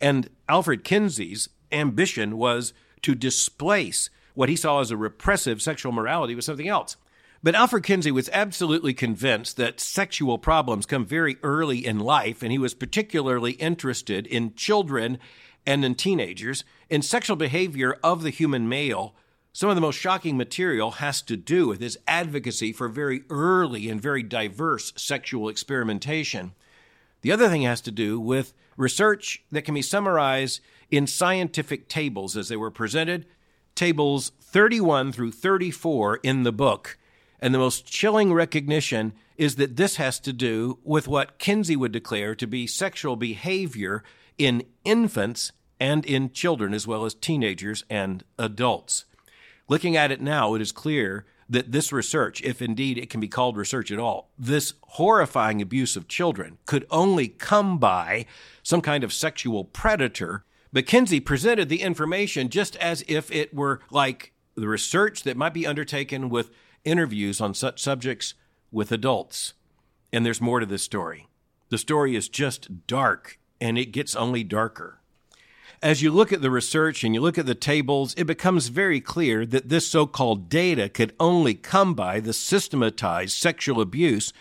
And 0.00 0.30
Alfred 0.48 0.84
Kinsey's 0.84 1.50
ambition 1.70 2.38
was 2.38 2.72
to 3.02 3.14
displace 3.14 4.08
what 4.32 4.48
he 4.48 4.56
saw 4.56 4.80
as 4.80 4.90
a 4.90 4.96
repressive 4.96 5.60
sexual 5.60 5.92
morality 5.92 6.34
with 6.34 6.46
something 6.46 6.66
else. 6.68 6.96
But 7.42 7.54
Alfred 7.54 7.84
Kinsey 7.84 8.10
was 8.10 8.28
absolutely 8.34 8.92
convinced 8.92 9.56
that 9.56 9.80
sexual 9.80 10.36
problems 10.36 10.84
come 10.84 11.06
very 11.06 11.38
early 11.42 11.86
in 11.86 11.98
life, 11.98 12.42
and 12.42 12.52
he 12.52 12.58
was 12.58 12.74
particularly 12.74 13.52
interested 13.52 14.26
in 14.26 14.54
children 14.54 15.18
and 15.66 15.82
in 15.82 15.94
teenagers. 15.94 16.64
In 16.90 17.00
sexual 17.00 17.36
behavior 17.36 17.98
of 18.04 18.22
the 18.22 18.30
human 18.30 18.68
male, 18.68 19.14
some 19.54 19.70
of 19.70 19.74
the 19.74 19.80
most 19.80 19.96
shocking 19.96 20.36
material 20.36 20.92
has 20.92 21.22
to 21.22 21.36
do 21.36 21.66
with 21.66 21.80
his 21.80 21.98
advocacy 22.06 22.72
for 22.74 22.88
very 22.88 23.22
early 23.30 23.88
and 23.88 24.02
very 24.02 24.22
diverse 24.22 24.92
sexual 24.96 25.48
experimentation. 25.48 26.52
The 27.22 27.32
other 27.32 27.48
thing 27.48 27.62
has 27.62 27.80
to 27.82 27.90
do 27.90 28.20
with 28.20 28.52
research 28.76 29.42
that 29.50 29.62
can 29.62 29.74
be 29.74 29.82
summarized 29.82 30.60
in 30.90 31.06
scientific 31.06 31.88
tables 31.88 32.36
as 32.36 32.48
they 32.48 32.56
were 32.56 32.70
presented, 32.70 33.24
tables 33.74 34.32
31 34.40 35.12
through 35.12 35.32
34 35.32 36.16
in 36.22 36.42
the 36.42 36.52
book. 36.52 36.98
And 37.40 37.54
the 37.54 37.58
most 37.58 37.86
chilling 37.86 38.32
recognition 38.32 39.14
is 39.36 39.56
that 39.56 39.76
this 39.76 39.96
has 39.96 40.20
to 40.20 40.32
do 40.32 40.78
with 40.84 41.08
what 41.08 41.38
Kinsey 41.38 41.74
would 41.74 41.92
declare 41.92 42.34
to 42.34 42.46
be 42.46 42.66
sexual 42.66 43.16
behavior 43.16 44.04
in 44.36 44.64
infants 44.84 45.52
and 45.80 46.04
in 46.04 46.30
children, 46.30 46.74
as 46.74 46.86
well 46.86 47.06
as 47.06 47.14
teenagers 47.14 47.84
and 47.88 48.22
adults. 48.38 49.06
Looking 49.66 49.96
at 49.96 50.12
it 50.12 50.20
now, 50.20 50.54
it 50.54 50.60
is 50.60 50.72
clear 50.72 51.24
that 51.48 51.72
this 51.72 51.92
research, 51.92 52.42
if 52.42 52.60
indeed 52.60 52.98
it 52.98 53.10
can 53.10 53.20
be 53.20 53.28
called 53.28 53.56
research 53.56 53.90
at 53.90 53.98
all, 53.98 54.30
this 54.38 54.74
horrifying 54.82 55.62
abuse 55.62 55.96
of 55.96 56.06
children 56.06 56.58
could 56.66 56.86
only 56.90 57.28
come 57.28 57.78
by 57.78 58.26
some 58.62 58.80
kind 58.80 59.02
of 59.02 59.12
sexual 59.12 59.64
predator. 59.64 60.44
But 60.72 60.86
Kinsey 60.86 61.18
presented 61.18 61.68
the 61.68 61.80
information 61.80 62.50
just 62.50 62.76
as 62.76 63.04
if 63.08 63.32
it 63.32 63.54
were 63.54 63.80
like 63.90 64.32
the 64.54 64.68
research 64.68 65.24
that 65.24 65.36
might 65.36 65.54
be 65.54 65.66
undertaken 65.66 66.28
with 66.28 66.50
interviews 66.84 67.40
on 67.40 67.54
such 67.54 67.82
subjects 67.82 68.34
with 68.70 68.92
adults. 68.92 69.54
And 70.12 70.24
there's 70.24 70.40
more 70.40 70.60
to 70.60 70.66
this 70.66 70.82
story. 70.82 71.28
The 71.68 71.78
story 71.78 72.16
is 72.16 72.28
just 72.28 72.86
dark, 72.86 73.38
and 73.60 73.78
it 73.78 73.92
gets 73.92 74.16
only 74.16 74.42
darker. 74.42 75.00
As 75.82 76.02
you 76.02 76.10
look 76.10 76.32
at 76.32 76.42
the 76.42 76.50
research 76.50 77.04
and 77.04 77.14
you 77.14 77.22
look 77.22 77.38
at 77.38 77.46
the 77.46 77.54
tables, 77.54 78.14
it 78.18 78.24
becomes 78.24 78.68
very 78.68 79.00
clear 79.00 79.46
that 79.46 79.70
this 79.70 79.88
so 79.88 80.06
called 80.06 80.50
data 80.50 80.88
could 80.88 81.14
only 81.18 81.54
come 81.54 81.94
by 81.94 82.20
the 82.20 82.34
systematized 82.34 83.36
sexual 83.36 83.80
abuse 83.80 84.32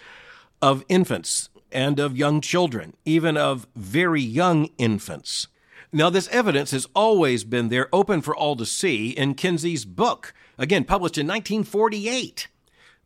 of 0.62 0.84
infants 0.90 1.50
and 1.72 2.00
of 2.00 2.18
young 2.18 2.42
children, 2.42 2.94
even 3.06 3.38
of 3.38 3.68
very 3.76 4.22
young 4.22 4.70
infants. 4.78 5.48
Now, 5.94 6.10
this 6.10 6.28
evidence 6.28 6.72
has 6.72 6.88
always 6.94 7.44
been 7.44 7.70
there, 7.70 7.88
open 7.94 8.22
for 8.22 8.36
all 8.36 8.56
to 8.58 8.66
see, 8.66 9.10
in 9.12 9.34
Kinsey's 9.36 9.86
book, 9.86 10.34
again, 10.60 10.84
published 10.84 11.18
in 11.18 11.26
1948. 11.26 12.48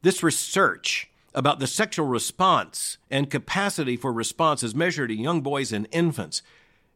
This 0.01 0.21
research 0.21 1.09
about 1.33 1.59
the 1.59 1.67
sexual 1.67 2.05
response 2.05 2.97
and 3.09 3.29
capacity 3.29 3.95
for 3.95 4.11
response 4.11 4.63
as 4.63 4.75
measured 4.75 5.09
in 5.09 5.19
young 5.19 5.39
boys 5.39 5.71
and 5.71 5.87
infants, 5.91 6.41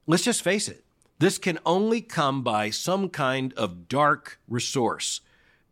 let's 0.05 0.23
just 0.23 0.41
face 0.41 0.67
it, 0.67 0.83
this 1.19 1.37
can 1.37 1.57
only 1.65 2.01
come 2.01 2.43
by 2.43 2.69
some 2.69 3.07
kind 3.07 3.53
of 3.53 3.87
dark 3.87 4.39
resource, 4.49 5.21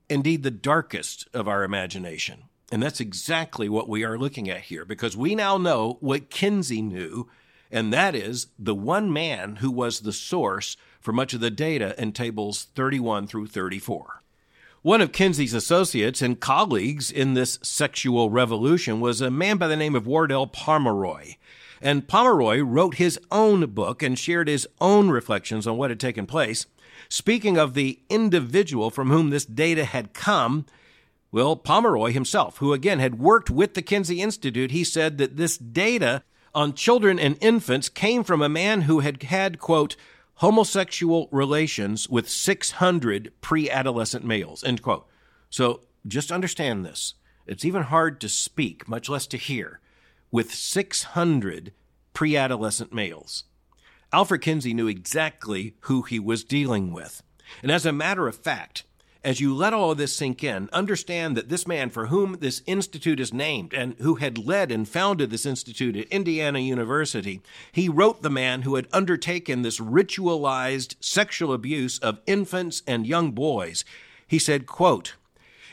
indeed, 0.09 0.43
the 0.43 0.51
darkest 0.51 1.27
of 1.33 1.47
our 1.47 1.63
imagination. 1.63 2.43
And 2.71 2.81
that's 2.81 3.01
exactly 3.01 3.67
what 3.67 3.89
we 3.89 4.05
are 4.05 4.17
looking 4.17 4.49
at 4.49 4.61
here, 4.61 4.85
because 4.85 5.17
we 5.17 5.35
now 5.35 5.57
know 5.57 5.97
what 5.99 6.29
Kinsey 6.29 6.81
knew 6.81 7.27
and 7.71 7.91
that 7.91 8.15
is 8.15 8.47
the 8.57 8.75
one 8.75 9.11
man 9.11 9.57
who 9.57 9.71
was 9.71 9.99
the 9.99 10.13
source 10.13 10.77
for 11.01 11.11
much 11.11 11.33
of 11.33 11.41
the 11.41 11.51
data 11.51 11.93
in 12.01 12.11
tables 12.11 12.67
31 12.75 13.27
through 13.27 13.47
34. 13.47 14.23
One 14.85 15.01
of 15.01 15.11
Kinsey's 15.11 15.55
associates 15.55 16.21
and 16.21 16.39
colleagues 16.39 17.09
in 17.09 17.33
this 17.33 17.57
sexual 17.63 18.29
revolution 18.29 18.99
was 18.99 19.19
a 19.19 19.31
man 19.31 19.57
by 19.57 19.67
the 19.67 19.75
name 19.75 19.95
of 19.95 20.05
Wardell 20.05 20.45
Pomeroy. 20.45 21.37
And 21.81 22.07
Pomeroy 22.07 22.59
wrote 22.59 22.97
his 22.97 23.19
own 23.31 23.65
book 23.71 24.03
and 24.03 24.15
shared 24.19 24.47
his 24.47 24.67
own 24.79 25.09
reflections 25.09 25.65
on 25.65 25.77
what 25.77 25.89
had 25.89 25.99
taken 25.99 26.27
place. 26.27 26.67
Speaking 27.09 27.57
of 27.57 27.73
the 27.73 27.99
individual 28.11 28.91
from 28.91 29.09
whom 29.09 29.31
this 29.31 29.43
data 29.43 29.85
had 29.85 30.13
come, 30.13 30.67
well, 31.31 31.55
Pomeroy 31.55 32.11
himself, 32.11 32.59
who 32.59 32.71
again 32.71 32.99
had 32.99 33.17
worked 33.17 33.49
with 33.49 33.73
the 33.73 33.81
Kinsey 33.81 34.21
Institute, 34.21 34.69
he 34.69 34.83
said 34.83 35.17
that 35.17 35.35
this 35.35 35.57
data 35.57 36.21
on 36.53 36.75
children 36.75 37.17
and 37.17 37.39
infants 37.41 37.89
came 37.89 38.23
from 38.23 38.43
a 38.43 38.47
man 38.47 38.81
who 38.81 38.99
had 38.99 39.23
had, 39.23 39.57
quote, 39.57 39.95
homosexual 40.35 41.29
relations 41.31 42.09
with 42.09 42.29
600 42.29 43.31
pre 43.41 43.69
adolescent 43.69 44.25
males, 44.25 44.63
end 44.63 44.81
quote. 44.81 45.07
So 45.49 45.81
just 46.07 46.31
understand 46.31 46.85
this. 46.85 47.15
It's 47.47 47.65
even 47.65 47.83
hard 47.83 48.19
to 48.21 48.29
speak, 48.29 48.87
much 48.87 49.07
less 49.07 49.27
to 49.27 49.37
hear, 49.37 49.79
with 50.31 50.53
600 50.53 51.73
pre 52.13 52.35
adolescent 52.35 52.93
males. 52.93 53.45
Alfred 54.11 54.41
Kinsey 54.41 54.73
knew 54.73 54.87
exactly 54.87 55.75
who 55.81 56.01
he 56.03 56.19
was 56.19 56.43
dealing 56.43 56.93
with. 56.93 57.21
And 57.61 57.71
as 57.71 57.85
a 57.85 57.91
matter 57.91 58.27
of 58.27 58.35
fact, 58.35 58.83
as 59.25 59.41
you 59.41 59.55
let 59.55 59.73
all 59.73 59.89
of 59.89 59.97
this 59.97 60.15
sink 60.15 60.43
in, 60.43 60.69
understand 60.71 61.35
that 61.35 61.49
this 61.49 61.67
man 61.67 61.89
for 61.89 62.05
whom 62.05 62.37
this 62.39 62.61
institute 62.67 63.19
is 63.19 63.33
named 63.33 63.73
and 63.73 63.95
who 63.99 64.15
had 64.15 64.37
led 64.37 64.71
and 64.71 64.87
founded 64.87 65.31
this 65.31 65.47
institute 65.47 65.97
at 65.97 66.07
Indiana 66.09 66.59
University, 66.59 67.41
he 67.71 67.89
wrote 67.89 68.21
the 68.21 68.29
man 68.29 68.61
who 68.61 68.75
had 68.75 68.87
undertaken 68.93 69.63
this 69.63 69.79
ritualized 69.79 70.95
sexual 70.99 71.53
abuse 71.53 71.97
of 71.99 72.19
infants 72.27 72.83
and 72.85 73.07
young 73.07 73.31
boys. 73.31 73.83
He 74.27 74.37
said, 74.37 74.67
quote, 74.67 75.15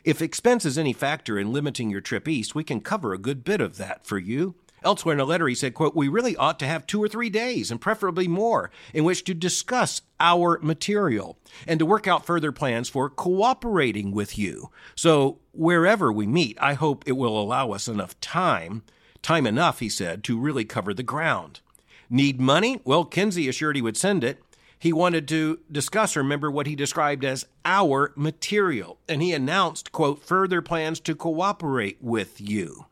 if 0.03 0.23
expense 0.23 0.65
is 0.65 0.79
any 0.79 0.95
factor 0.95 1.39
in 1.39 1.53
limiting 1.53 1.91
your 1.91 2.01
trip 2.01 2.27
east, 2.27 2.55
we 2.55 2.65
can 2.65 2.81
cover 2.81 3.13
a 3.13 3.19
good 3.19 3.45
bit 3.45 3.61
of 3.61 3.77
that 3.77 4.07
for 4.07 4.19
you. 4.19 4.55
Elsewhere 4.85 5.15
in 5.15 5.21
a 5.21 5.25
letter, 5.25 5.47
he 5.47 5.55
said, 5.55 5.75
quote, 5.75 5.95
We 5.95 6.09
really 6.09 6.37
ought 6.37 6.59
to 6.61 6.67
have 6.67 6.87
two 6.87 7.03
or 7.03 7.09
three 7.09 7.31
days, 7.31 7.71
and 7.71 7.81
preferably 7.81 8.27
more, 8.27 8.71
in 8.93 9.05
which 9.05 9.25
to 9.25 9.35
discuss 9.35 10.03
our 10.19 10.59
material 10.63 11.39
and 11.67 11.79
to 11.79 11.87
work 11.87 12.07
out 12.07 12.27
further 12.27 12.53
plans 12.53 12.89
for 12.89 13.09
cooperating 13.09 14.13
with 14.13 14.39
you. 14.39 14.71
So, 14.95 15.39
wherever 15.53 16.13
we 16.13 16.27
meet, 16.27 16.59
I 16.61 16.75
hope 16.75 17.05
it 17.07 17.13
will 17.13 17.41
allow 17.41 17.73
us 17.73 17.89
enough 17.89 18.19
time, 18.21 18.83
time 19.23 19.47
enough, 19.47 19.79
he 19.79 19.89
said, 19.89 20.25
to 20.25 20.39
really 20.39 20.65
cover 20.65 20.93
the 20.93 21.03
ground. 21.03 21.61
Need 22.11 22.41
money? 22.41 22.81
Well, 22.85 23.05
Kinsey 23.05 23.49
assured 23.49 23.77
he 23.77 23.83
would 23.83 23.97
send 23.97 24.25
it. 24.25 24.43
He 24.79 24.93
wanted 24.93 25.29
to 25.29 25.61
discuss, 25.71 26.17
remember, 26.17 26.51
what 26.51 26.67
he 26.67 26.75
described 26.75 27.25
as 27.25 27.47
our 27.65 28.13
material, 28.17 28.99
and 29.09 29.23
he 29.23 29.33
announced, 29.33 29.93
quote, 29.93 30.25
further 30.25 30.61
plans 30.61 30.99
to 31.01 31.15
cooperate 31.15 31.99
with 32.01 32.41
you. 32.41 32.87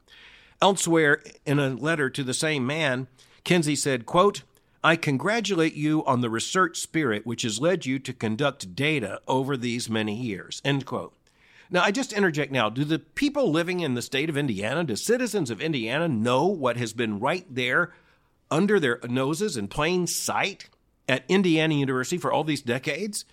Elsewhere 0.62 1.22
in 1.46 1.58
a 1.58 1.70
letter 1.70 2.10
to 2.10 2.22
the 2.22 2.34
same 2.34 2.66
man, 2.66 3.06
Kinsey 3.44 3.76
said, 3.76 4.06
quote, 4.06 4.42
I 4.82 4.96
congratulate 4.96 5.74
you 5.74 6.04
on 6.06 6.20
the 6.20 6.30
research 6.30 6.78
spirit 6.78 7.26
which 7.26 7.42
has 7.42 7.60
led 7.60 7.84
you 7.84 7.98
to 7.98 8.12
conduct 8.12 8.74
data 8.74 9.20
over 9.28 9.56
these 9.56 9.90
many 9.90 10.14
years. 10.14 10.62
End 10.64 10.86
quote. 10.86 11.14
Now, 11.70 11.82
I 11.82 11.90
just 11.90 12.12
interject 12.12 12.50
now. 12.50 12.68
Do 12.68 12.84
the 12.84 12.98
people 12.98 13.50
living 13.50 13.80
in 13.80 13.94
the 13.94 14.02
state 14.02 14.28
of 14.28 14.36
Indiana, 14.36 14.82
do 14.82 14.96
citizens 14.96 15.50
of 15.50 15.60
Indiana 15.60 16.08
know 16.08 16.46
what 16.46 16.76
has 16.76 16.92
been 16.92 17.20
right 17.20 17.46
there 17.48 17.92
under 18.50 18.80
their 18.80 18.98
noses 19.08 19.56
in 19.56 19.68
plain 19.68 20.06
sight 20.06 20.68
at 21.08 21.24
Indiana 21.28 21.74
University 21.74 22.18
for 22.18 22.32
all 22.32 22.42
these 22.42 22.62
decades? 22.62 23.24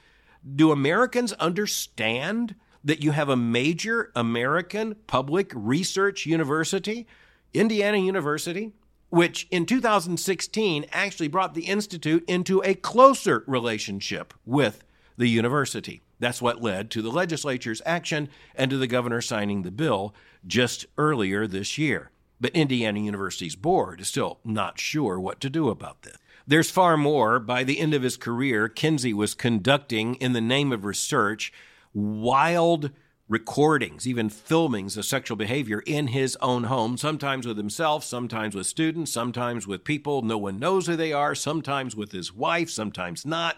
Do 0.56 0.72
Americans 0.72 1.34
understand 1.34 2.56
that 2.88 3.04
you 3.04 3.12
have 3.12 3.28
a 3.28 3.36
major 3.36 4.14
American 4.16 4.96
public 5.08 5.52
research 5.54 6.26
university, 6.26 7.06
Indiana 7.54 7.98
University, 7.98 8.72
which 9.10 9.46
in 9.52 9.66
2016 9.66 10.86
actually 10.94 11.28
brought 11.28 11.54
the 11.54 11.66
Institute 11.66 12.24
into 12.30 12.62
a 12.64 12.74
closer 12.74 13.44
relationship 13.46 14.34
with 14.46 14.86
the 15.18 15.28
university. 15.28 16.02
That's 16.20 16.42
what 16.42 16.64
led 16.64 16.90
to 16.92 17.02
the 17.02 17.12
legislature's 17.12 17.82
action 17.86 18.30
and 18.56 18.72
to 18.72 18.78
the 18.78 18.88
governor 18.88 19.20
signing 19.20 19.64
the 19.64 19.72
bill 19.72 20.16
just 20.46 20.86
earlier 20.98 21.46
this 21.46 21.78
year. 21.78 22.12
But 22.40 22.56
Indiana 22.56 23.02
University's 23.02 23.58
board 23.58 24.00
is 24.00 24.08
still 24.08 24.40
not 24.46 24.80
sure 24.80 25.20
what 25.20 25.42
to 25.42 25.50
do 25.50 25.68
about 25.68 26.04
this. 26.04 26.16
There's 26.48 26.72
far 26.72 26.96
more. 26.96 27.38
By 27.38 27.66
the 27.66 27.80
end 27.80 27.94
of 27.94 28.04
his 28.04 28.16
career, 28.16 28.70
Kinsey 28.70 29.14
was 29.14 29.34
conducting, 29.34 30.16
in 30.16 30.32
the 30.32 30.40
name 30.40 30.72
of 30.72 30.86
research, 30.86 31.52
wild 31.98 32.92
recordings, 33.28 34.08
even 34.08 34.30
filmings 34.30 34.98
of 34.98 35.06
sexual 35.06 35.36
behavior 35.36 35.82
in 35.86 36.08
his 36.08 36.38
own 36.42 36.66
home, 36.66 36.96
sometimes 36.96 37.46
with 37.46 37.58
himself, 37.58 38.04
sometimes 38.04 38.56
with 38.56 38.68
students, 38.68 39.12
sometimes 39.12 39.66
with 39.66 39.84
people 39.84 40.22
no 40.22 40.38
one 40.38 40.60
knows 40.60 40.86
who 40.88 40.96
they 40.96 41.12
are, 41.12 41.34
sometimes 41.34 41.96
with 41.96 42.12
his 42.12 42.32
wife, 42.32 42.70
sometimes 42.70 43.26
not. 43.26 43.58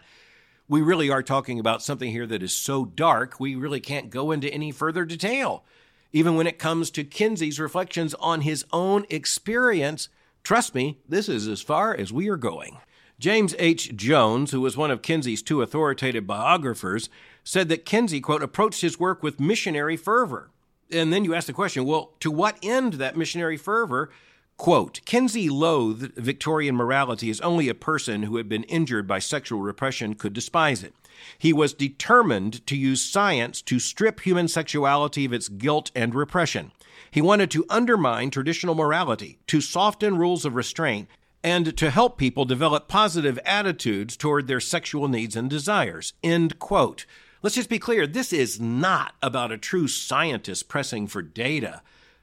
We 0.70 0.82
really 0.82 1.10
are 1.10 1.22
talking 1.22 1.60
about 1.60 1.84
something 1.84 2.12
here 2.12 2.26
that 2.28 2.42
is 2.42 2.56
so 2.56 2.86
dark, 2.86 3.40
we 3.40 3.56
really 3.56 3.82
can't 3.82 4.10
go 4.10 4.32
into 4.32 4.52
any 4.52 4.72
further 4.72 5.04
detail. 5.04 5.66
Even 6.14 6.36
when 6.36 6.48
it 6.48 6.58
comes 6.58 6.90
to 6.92 7.04
Kinsey's 7.04 7.60
reflections 7.60 8.16
on 8.16 8.42
his 8.42 8.66
own 8.72 9.06
experience, 9.10 10.10
trust 10.44 10.74
me, 10.74 11.00
this 11.08 11.28
is 11.28 11.48
as 11.48 11.62
far 11.62 11.94
as 11.94 12.14
we 12.14 12.30
are 12.30 12.38
going. 12.38 12.78
James 13.20 13.54
H. 13.60 13.96
Jones, 13.98 14.52
who 14.52 14.62
was 14.62 14.78
one 14.78 14.92
of 14.92 15.02
Kinsey's 15.02 15.42
two 15.42 15.62
authoritative 15.62 16.26
biographers, 16.26 17.10
said 17.44 17.70
that 17.70 17.86
Kinsey, 17.86 18.22
quote, 18.22 18.44
approached 18.44 18.82
his 18.82 19.00
work 19.00 19.24
with 19.24 19.40
missionary 19.40 19.98
fervor. 19.98 20.50
And 20.92 21.14
then 21.14 21.24
you 21.24 21.36
ask 21.36 21.48
the 21.48 21.54
question, 21.54 21.86
well, 21.86 22.14
to 22.20 22.32
what 22.32 22.58
end 22.64 22.94
that 22.94 23.18
missionary 23.18 23.58
fervor? 23.58 24.10
Quote, 24.58 25.00
Kinsey 25.06 25.50
loathed 25.50 26.14
Victorian 26.16 26.76
morality 26.76 27.30
as 27.30 27.40
only 27.42 27.70
a 27.70 27.74
person 27.74 28.24
who 28.24 28.38
had 28.38 28.50
been 28.50 28.64
injured 28.64 29.08
by 29.08 29.20
sexual 29.20 29.62
repression 29.62 30.16
could 30.16 30.34
despise 30.34 30.84
it. 30.84 30.94
He 31.38 31.54
was 31.54 31.74
determined 31.74 32.66
to 32.68 32.76
use 32.76 33.02
science 33.02 33.62
to 33.64 33.80
strip 33.80 34.22
human 34.22 34.48
sexuality 34.48 35.26
of 35.26 35.34
its 35.34 35.48
guilt 35.48 35.92
and 35.96 36.14
repression. 36.14 36.72
He 37.12 37.22
wanted 37.22 37.52
to 37.52 37.66
undermine 37.70 38.32
traditional 38.32 38.76
morality, 38.76 39.40
to 39.48 39.62
soften 39.62 40.18
rules 40.18 40.44
of 40.44 40.56
restraint, 40.56 41.08
and 41.44 41.78
to 41.78 41.90
help 41.90 42.18
people 42.18 42.46
develop 42.46 42.88
positive 42.88 43.40
attitudes 43.46 44.18
toward 44.18 44.48
their 44.48 44.60
sexual 44.60 45.08
needs 45.08 45.36
and 45.36 45.50
desires. 45.50 46.14
End 46.22 46.60
quote. 46.60 47.06
Let's 47.42 47.56
just 47.56 47.70
be 47.70 47.80
clear 47.80 48.06
this 48.06 48.34
is 48.34 48.60
not 48.60 49.16
about 49.22 49.54
a 49.54 49.58
true 49.58 49.88
scientist 49.88 50.68
pressing 50.68 51.08
for 51.08 51.22
data. 51.22 51.82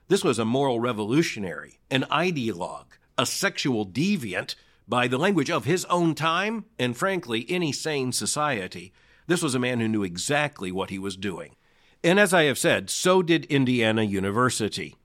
This 0.09 0.23
was 0.23 0.39
a 0.39 0.45
moral 0.45 0.79
revolutionary, 0.79 1.79
an 1.91 2.03
ideologue, 2.11 2.99
a 3.17 3.25
sexual 3.25 3.87
deviant 3.87 4.57
by 4.87 5.09
the 5.09 5.17
language 5.17 5.51
of 5.51 5.65
his 5.65 5.87
own 5.87 6.15
time 6.15 6.67
and, 6.79 6.95
frankly, 6.95 7.47
any 7.49 7.73
sane 7.73 8.13
society. 8.13 8.93
This 9.27 9.43
was 9.43 9.55
a 9.55 9.59
man 9.59 9.81
who 9.81 9.89
knew 9.89 10.03
exactly 10.03 10.71
what 10.71 10.91
he 10.91 10.99
was 10.99 11.17
doing. 11.17 11.57
And 12.05 12.21
as 12.21 12.35
I 12.35 12.43
have 12.43 12.59
said, 12.59 12.91
so 12.91 13.23
did 13.23 13.47
Indiana 13.47 14.03
University. 14.03 14.97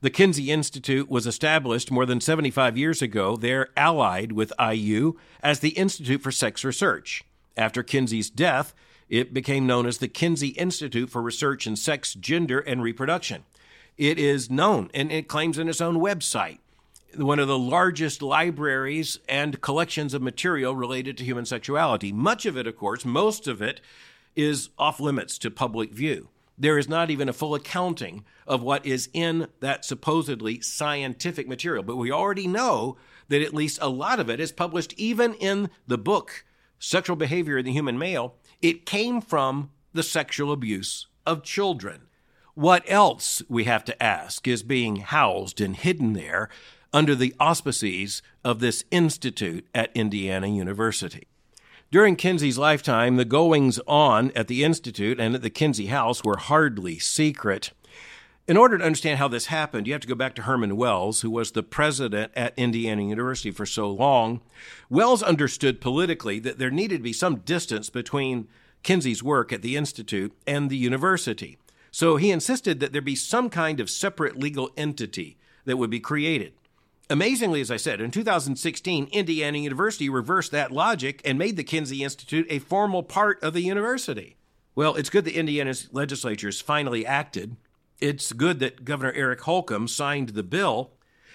The 0.00 0.10
Kinsey 0.10 0.52
Institute 0.52 1.10
was 1.10 1.26
established 1.26 1.90
more 1.90 2.06
than 2.06 2.20
75 2.20 2.78
years 2.78 3.02
ago. 3.02 3.36
They're 3.36 3.70
allied 3.76 4.30
with 4.30 4.52
IU 4.60 5.14
as 5.42 5.58
the 5.58 5.70
Institute 5.70 6.22
for 6.22 6.30
Sex 6.30 6.62
Research. 6.62 7.24
After 7.56 7.82
Kinsey's 7.82 8.30
death, 8.30 8.72
it 9.08 9.32
became 9.32 9.66
known 9.66 9.86
as 9.86 9.98
the 9.98 10.08
Kinsey 10.08 10.48
Institute 10.48 11.10
for 11.10 11.22
Research 11.22 11.66
in 11.66 11.76
Sex, 11.76 12.14
Gender, 12.14 12.58
and 12.58 12.82
Reproduction. 12.82 13.44
It 13.96 14.18
is 14.18 14.50
known 14.50 14.90
and 14.92 15.10
it 15.10 15.28
claims 15.28 15.58
in 15.58 15.68
its 15.68 15.80
own 15.80 15.96
website 15.96 16.58
one 17.16 17.38
of 17.38 17.48
the 17.48 17.58
largest 17.58 18.20
libraries 18.20 19.18
and 19.28 19.60
collections 19.60 20.12
of 20.12 20.22
material 20.22 20.74
related 20.74 21.16
to 21.16 21.24
human 21.24 21.46
sexuality. 21.46 22.12
Much 22.12 22.46
of 22.46 22.56
it, 22.56 22.66
of 22.66 22.76
course, 22.76 23.04
most 23.04 23.48
of 23.48 23.62
it 23.62 23.80
is 24.34 24.68
off 24.78 25.00
limits 25.00 25.38
to 25.38 25.50
public 25.50 25.92
view. 25.92 26.28
There 26.58 26.78
is 26.78 26.88
not 26.88 27.10
even 27.10 27.28
a 27.28 27.34
full 27.34 27.54
accounting 27.54 28.24
of 28.46 28.62
what 28.62 28.84
is 28.86 29.08
in 29.12 29.48
that 29.60 29.84
supposedly 29.84 30.60
scientific 30.60 31.48
material. 31.48 31.82
But 31.82 31.96
we 31.96 32.10
already 32.10 32.46
know 32.46 32.96
that 33.28 33.42
at 33.42 33.54
least 33.54 33.78
a 33.82 33.88
lot 33.88 34.20
of 34.20 34.30
it 34.30 34.40
is 34.40 34.52
published 34.52 34.94
even 34.96 35.34
in 35.34 35.70
the 35.86 35.98
book, 35.98 36.44
Sexual 36.78 37.16
Behavior 37.16 37.58
in 37.58 37.64
the 37.64 37.72
Human 37.72 37.98
Male. 37.98 38.34
It 38.62 38.86
came 38.86 39.20
from 39.20 39.70
the 39.92 40.02
sexual 40.02 40.52
abuse 40.52 41.06
of 41.26 41.42
children. 41.42 42.02
What 42.54 42.84
else, 42.86 43.42
we 43.48 43.64
have 43.64 43.84
to 43.84 44.02
ask, 44.02 44.48
is 44.48 44.62
being 44.62 44.96
housed 44.96 45.60
and 45.60 45.76
hidden 45.76 46.14
there 46.14 46.48
under 46.92 47.14
the 47.14 47.34
auspices 47.38 48.22
of 48.44 48.60
this 48.60 48.84
institute 48.90 49.66
at 49.74 49.94
Indiana 49.94 50.48
University? 50.48 51.26
During 51.92 52.16
Kinsey's 52.16 52.58
lifetime, 52.58 53.16
the 53.16 53.24
goings 53.24 53.78
on 53.86 54.32
at 54.34 54.48
the 54.48 54.64
Institute 54.64 55.20
and 55.20 55.34
at 55.34 55.42
the 55.42 55.50
Kinsey 55.50 55.86
House 55.86 56.24
were 56.24 56.36
hardly 56.36 56.98
secret. 56.98 57.72
In 58.48 58.56
order 58.56 58.78
to 58.78 58.84
understand 58.84 59.18
how 59.18 59.26
this 59.26 59.46
happened, 59.46 59.88
you 59.88 59.92
have 59.92 60.02
to 60.02 60.08
go 60.08 60.14
back 60.14 60.36
to 60.36 60.42
Herman 60.42 60.76
Wells, 60.76 61.22
who 61.22 61.30
was 61.30 61.50
the 61.50 61.64
president 61.64 62.30
at 62.36 62.56
Indiana 62.56 63.02
University 63.02 63.50
for 63.50 63.66
so 63.66 63.90
long. 63.90 64.40
Wells 64.88 65.20
understood 65.20 65.80
politically 65.80 66.38
that 66.38 66.56
there 66.56 66.70
needed 66.70 66.98
to 66.98 67.02
be 67.02 67.12
some 67.12 67.40
distance 67.40 67.90
between 67.90 68.46
Kinsey's 68.84 69.20
work 69.20 69.52
at 69.52 69.62
the 69.62 69.76
Institute 69.76 70.32
and 70.46 70.70
the 70.70 70.76
university. 70.76 71.58
So 71.90 72.18
he 72.18 72.30
insisted 72.30 72.78
that 72.78 72.92
there 72.92 73.02
be 73.02 73.16
some 73.16 73.50
kind 73.50 73.80
of 73.80 73.90
separate 73.90 74.38
legal 74.38 74.70
entity 74.76 75.38
that 75.64 75.76
would 75.76 75.90
be 75.90 75.98
created. 75.98 76.52
Amazingly, 77.10 77.60
as 77.60 77.72
I 77.72 77.76
said, 77.76 78.00
in 78.00 78.12
2016, 78.12 79.08
Indiana 79.10 79.58
University 79.58 80.08
reversed 80.08 80.52
that 80.52 80.70
logic 80.70 81.20
and 81.24 81.36
made 81.36 81.56
the 81.56 81.64
Kinsey 81.64 82.04
Institute 82.04 82.46
a 82.48 82.60
formal 82.60 83.02
part 83.02 83.42
of 83.42 83.54
the 83.54 83.62
university. 83.62 84.36
Well, 84.76 84.94
it's 84.94 85.10
good 85.10 85.24
that 85.24 85.36
Indiana's 85.36 85.88
has 85.92 86.60
finally 86.60 87.04
acted. 87.04 87.56
It's 88.00 88.32
good 88.32 88.58
that 88.60 88.84
Governor 88.84 89.12
Eric 89.12 89.40
Holcomb 89.42 89.88
signed 89.88 90.30
the 90.30 90.42
bill. 90.42 90.92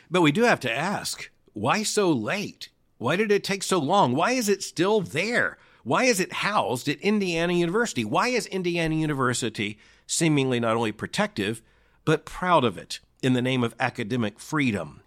But 0.10 0.22
we 0.22 0.32
do 0.32 0.44
have 0.44 0.60
to 0.62 0.72
ask 0.72 1.32
why 1.54 1.84
so 1.84 2.12
late? 2.12 2.70
Why 2.98 3.16
did 3.16 3.32
it 3.32 3.44
take 3.44 3.64
so 3.64 3.80
long? 3.80 4.14
Why 4.14 4.32
is 4.32 4.48
it 4.48 4.62
still 4.62 5.02
there? 5.02 5.58
Why 5.84 6.04
is 6.04 6.20
it 6.20 6.34
housed 6.34 6.88
at 6.88 7.02
Indiana 7.02 7.54
University? 7.54 8.06
Why 8.06 8.28
is 8.28 8.46
Indiana 8.48 8.96
University 8.96 9.80
seemingly 10.06 10.60
not 10.60 10.76
only 10.76 10.92
protective, 10.92 11.62
but 12.06 12.26
proud 12.26 12.64
of 12.64 12.78
it 12.78 13.00
in 13.24 13.34
the 13.34 13.42
name 13.42 13.64
of 13.64 13.76
academic 13.80 14.40
freedom? 14.40 15.02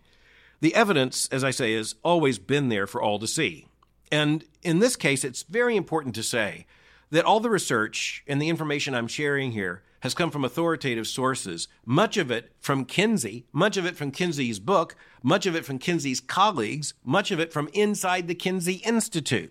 The 0.61 0.75
evidence, 0.75 1.29
as 1.31 1.45
I 1.45 1.51
say, 1.51 1.75
has 1.75 1.95
always 2.03 2.39
been 2.39 2.69
there 2.69 2.87
for 2.87 3.01
all 3.01 3.19
to 3.21 3.27
see. 3.27 3.69
And 4.11 4.45
in 4.62 4.81
this 4.81 4.97
case, 4.97 5.23
it's 5.25 5.43
very 5.45 5.77
important 5.77 6.14
to 6.17 6.23
say 6.23 6.67
that 7.11 7.25
all 7.25 7.38
the 7.38 7.51
research 7.51 8.25
and 8.27 8.40
the 8.40 8.49
information 8.49 8.95
I'm 8.95 9.09
sharing 9.09 9.53
here 9.53 9.83
has 10.05 10.12
come 10.12 10.31
from 10.31 10.45
authoritative 10.45 11.07
sources, 11.07 11.67
much 11.87 12.19
of 12.19 12.31
it 12.31 12.53
from 12.61 12.85
Kinsey, 12.85 13.47
much 13.55 13.79
of 13.79 13.87
it 13.87 13.97
from 13.97 14.11
Kinsey's 14.11 14.59
book, 14.59 14.97
much 15.23 15.47
of 15.47 15.57
it 15.57 15.64
from 15.64 15.79
Kinsey's 15.79 16.21
colleagues, 16.21 16.93
much 17.03 17.31
of 17.31 17.40
it 17.40 17.55
from 17.55 17.71
inside 17.73 18.29
the 18.29 18.35
Kinsey 18.35 18.83
Institute. 18.85 19.51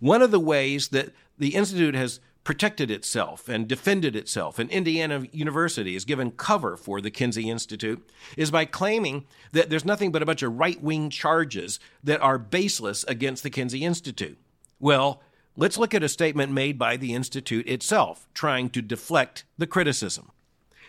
One 0.00 0.22
of 0.22 0.30
the 0.30 0.40
ways 0.40 0.88
that 0.88 1.10
the 1.38 1.54
Institute 1.54 1.94
has 1.94 2.20
protected 2.42 2.90
itself 2.90 3.50
and 3.50 3.68
defended 3.68 4.16
itself, 4.16 4.58
and 4.58 4.70
Indiana 4.70 5.26
University 5.30 5.92
has 5.92 6.06
given 6.06 6.30
cover 6.30 6.78
for 6.78 7.02
the 7.02 7.10
Kinsey 7.10 7.50
Institute, 7.50 8.08
is 8.34 8.50
by 8.50 8.64
claiming 8.64 9.26
that 9.52 9.68
there's 9.68 9.84
nothing 9.84 10.10
but 10.10 10.22
a 10.22 10.26
bunch 10.26 10.42
of 10.42 10.58
right 10.58 10.82
wing 10.82 11.10
charges 11.10 11.78
that 12.02 12.22
are 12.22 12.38
baseless 12.38 13.04
against 13.08 13.42
the 13.42 13.50
Kinsey 13.50 13.84
Institute. 13.84 14.38
Well, 14.80 15.20
let's 15.56 15.78
look 15.78 15.94
at 15.94 16.02
a 16.02 16.08
statement 16.08 16.52
made 16.52 16.78
by 16.78 16.96
the 16.96 17.14
Institute 17.14 17.68
itself, 17.68 18.26
trying 18.34 18.70
to 18.70 18.82
deflect 18.82 19.44
the 19.58 19.66
criticism. 19.66 20.30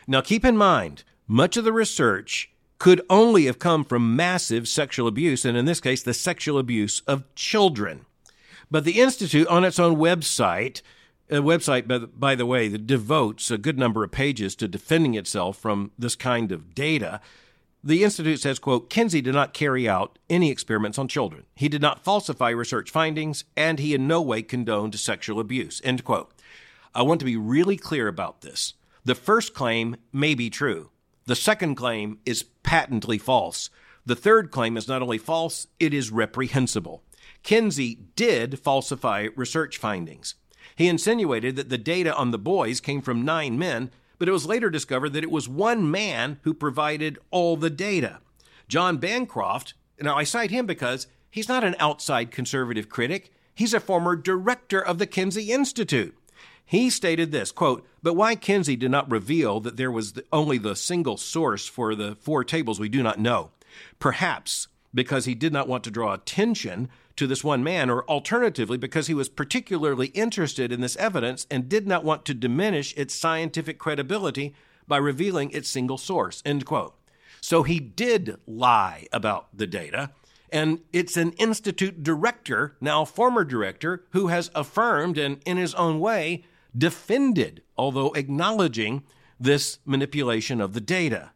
Now, 0.08 0.21
keep 0.21 0.43
in 0.43 0.58
mind, 0.58 1.04
much 1.28 1.58
of 1.58 1.63
the 1.63 1.73
research 1.73 2.52
could 2.80 3.02
only 3.10 3.45
have 3.45 3.60
come 3.60 3.84
from 3.86 4.15
massive 4.15 4.67
sexual 4.67 5.08
abuse, 5.08 5.45
and 5.45 5.56
in 5.56 5.65
this 5.65 5.80
case, 5.80 6.04
the 6.04 6.13
sexual 6.13 6.60
abuse 6.60 7.02
of 7.08 7.23
children. 7.36 8.06
But 8.69 8.84
the 8.84 8.99
Institute, 8.99 9.47
on 9.47 9.63
its 9.63 9.80
own 9.80 9.95
website, 9.95 10.82
a 11.30 11.36
website, 11.36 11.88
by 12.19 12.36
the, 12.36 12.45
way, 12.45 12.67
that 12.67 12.86
devotes 12.86 13.49
a 13.49 13.58
good 13.58 13.80
number 13.80 14.04
of 14.04 14.12
pages 14.12 14.56
to 14.58 14.67
defending 14.67 15.15
itself 15.15 15.58
from 15.58 15.91
this 15.97 16.15
kind 16.15 16.52
of 16.52 16.76
data. 16.76 17.21
The 17.86 18.04
Institute 18.06 18.39
says, 18.39 18.60
quote, 18.60 18.89
Kinsey 18.89 19.19
did 19.22 19.34
not 19.34 19.54
carry 19.54 19.89
out 19.89 20.17
any 20.30 20.50
experiments 20.50 20.98
on 20.98 21.10
children. 21.10 21.43
He 21.54 21.67
did 21.67 21.82
not 21.82 22.04
falsify 22.04 22.50
research 22.52 22.89
findings, 22.89 23.43
and 23.58 23.78
he 23.78 23.93
in 23.93 24.08
no 24.08 24.22
way 24.22 24.41
condoned 24.41 24.98
sexual 24.98 25.39
abuse, 25.39 25.82
end 25.84 26.06
quote. 26.06 26.32
I 26.96 27.02
want 27.02 27.19
to 27.19 27.26
be 27.26 27.36
really 27.36 27.76
clear 27.76 28.08
about 28.08 28.41
this. 28.41 28.76
The 29.04 29.15
first 29.15 29.54
claim 29.54 29.98
may 30.13 30.34
be 30.34 30.50
true. 30.50 30.91
The 31.26 31.36
second 31.36 31.76
claim 31.76 32.19
is 32.26 32.43
patently 32.63 33.17
false. 33.17 33.69
The 34.06 34.15
third 34.15 34.50
claim 34.50 34.78
is 34.78 34.88
not 34.88 35.02
only 35.02 35.17
false, 35.17 35.67
it 35.80 35.93
is 35.93 36.10
reprehensible. 36.10 37.04
Kinsey 37.43 38.00
did 38.15 38.60
falsify 38.60 39.28
research 39.36 39.78
findings. 39.78 40.36
He 40.76 40.88
insinuated 40.88 41.58
that 41.58 41.69
the 41.69 41.78
data 41.78 42.15
on 42.15 42.32
the 42.32 42.38
boys 42.38 42.80
came 42.80 43.02
from 43.02 43.26
nine 43.26 43.60
men, 43.60 43.91
but 44.24 44.30
it 44.30 44.32
was 44.32 44.46
later 44.46 44.70
discovered 44.70 45.10
that 45.10 45.24
it 45.26 45.30
was 45.30 45.50
one 45.50 45.92
man 45.92 46.40
who 46.44 46.54
provided 46.54 47.20
all 47.30 47.58
the 47.58 47.70
data. 47.70 48.20
John 48.70 48.96
Bancroft, 48.96 49.74
now 50.00 50.16
I 50.16 50.24
cite 50.24 50.50
him 50.50 50.66
because 50.66 51.08
he's 51.30 51.50
not 51.50 51.66
an 51.66 51.76
outside 51.78 52.32
conservative 52.32 52.88
critic, 52.88 53.34
he's 53.54 53.74
a 53.74 53.82
former 53.82 54.16
director 54.16 54.80
of 54.80 54.98
the 54.98 55.06
Kinsey 55.06 55.52
Institute. 55.52 56.18
He 56.64 56.90
stated 56.90 57.34
this 57.34 57.52
quote, 57.52 57.86
But 58.02 58.14
why 58.14 58.36
Kinsey 58.36 58.78
did 58.78 58.92
not 58.92 59.12
reveal 59.12 59.60
that 59.60 59.76
there 59.76 59.92
was 59.92 60.14
only 60.32 60.58
the 60.58 60.78
single 60.78 61.18
source 61.18 61.68
for 61.68 61.94
the 61.94 62.16
four 62.16 62.46
tables, 62.46 62.80
we 62.80 62.88
do 62.88 63.04
not 63.04 63.20
know. 63.20 63.52
Perhaps 64.00 64.70
because 64.93 65.25
he 65.25 65.36
did 65.36 65.51
not 65.51 65.67
want 65.67 65.84
to 65.84 65.91
draw 65.91 66.13
attention 66.13 66.89
to 67.15 67.27
this 67.27 67.43
one 67.43 67.63
man, 67.63 67.89
or 67.89 68.03
alternatively, 68.06 68.77
because 68.77 69.08
he 69.08 69.13
was 69.13 69.29
particularly 69.29 70.08
interested 70.08 70.71
in 70.71 70.82
this 70.82 70.95
evidence 70.97 71.45
and 71.49 71.69
did 71.69 71.88
not 71.88 72.03
want 72.03 72.25
to 72.25 72.34
diminish 72.34 72.93
its 72.97 73.13
scientific 73.13 73.77
credibility 73.77 74.53
by 74.88 74.97
revealing 74.97 75.51
its 75.51 75.69
single 75.69 75.97
source. 75.97 76.41
End 76.45 76.65
quote. 76.65 76.95
So 77.41 77.63
he 77.63 77.79
did 77.79 78.38
lie 78.47 79.08
about 79.12 79.56
the 79.56 79.67
data. 79.67 80.12
And 80.51 80.79
it's 80.91 81.17
an 81.17 81.32
institute 81.34 82.03
director, 82.03 82.77
now 82.79 83.06
former 83.06 83.43
director, 83.43 84.06
who 84.12 84.27
has 84.27 84.51
affirmed 84.53 85.17
and 85.17 85.41
in 85.45 85.58
his 85.58 85.73
own 85.75 85.99
way 85.99 86.43
defended, 86.77 87.63
although 87.77 88.12
acknowledging 88.13 89.03
this 89.39 89.79
manipulation 89.86 90.62
of 90.62 90.73
the 90.73 90.82
data. 90.82 91.32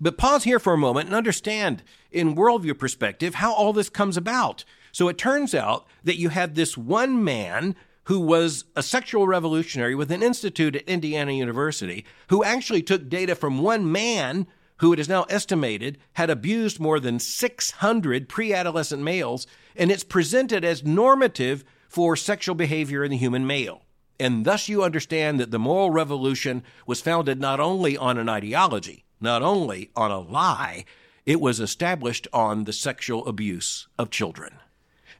But 0.00 0.16
pause 0.16 0.44
here 0.44 0.58
for 0.58 0.72
a 0.72 0.78
moment 0.78 1.08
and 1.08 1.14
understand, 1.14 1.82
in 2.10 2.34
worldview 2.34 2.78
perspective, 2.78 3.36
how 3.36 3.52
all 3.52 3.72
this 3.72 3.90
comes 3.90 4.16
about. 4.16 4.64
So 4.92 5.08
it 5.08 5.18
turns 5.18 5.54
out 5.54 5.86
that 6.04 6.18
you 6.18 6.30
had 6.30 6.54
this 6.54 6.76
one 6.76 7.22
man 7.22 7.76
who 8.04 8.18
was 8.18 8.64
a 8.74 8.82
sexual 8.82 9.26
revolutionary 9.26 9.94
with 9.94 10.10
an 10.10 10.22
institute 10.22 10.74
at 10.74 10.88
Indiana 10.88 11.32
University 11.32 12.04
who 12.28 12.42
actually 12.42 12.82
took 12.82 13.08
data 13.08 13.34
from 13.34 13.60
one 13.60 13.90
man 13.92 14.46
who 14.78 14.94
it 14.94 14.98
is 14.98 15.08
now 15.08 15.24
estimated 15.24 15.98
had 16.14 16.30
abused 16.30 16.80
more 16.80 16.98
than 16.98 17.18
600 17.18 18.28
pre 18.28 18.54
adolescent 18.54 19.02
males, 19.02 19.46
and 19.76 19.90
it's 19.90 20.02
presented 20.02 20.64
as 20.64 20.82
normative 20.82 21.62
for 21.88 22.16
sexual 22.16 22.54
behavior 22.54 23.04
in 23.04 23.10
the 23.10 23.16
human 23.18 23.46
male. 23.46 23.82
And 24.18 24.46
thus 24.46 24.68
you 24.68 24.82
understand 24.82 25.38
that 25.38 25.50
the 25.50 25.58
moral 25.58 25.90
revolution 25.90 26.62
was 26.86 27.02
founded 27.02 27.40
not 27.40 27.60
only 27.60 27.96
on 27.96 28.16
an 28.16 28.28
ideology, 28.28 29.04
not 29.20 29.42
only 29.42 29.90
on 29.94 30.10
a 30.10 30.18
lie, 30.18 30.84
it 31.26 31.40
was 31.40 31.60
established 31.60 32.26
on 32.32 32.64
the 32.64 32.72
sexual 32.72 33.26
abuse 33.26 33.88
of 33.98 34.10
children. 34.10 34.54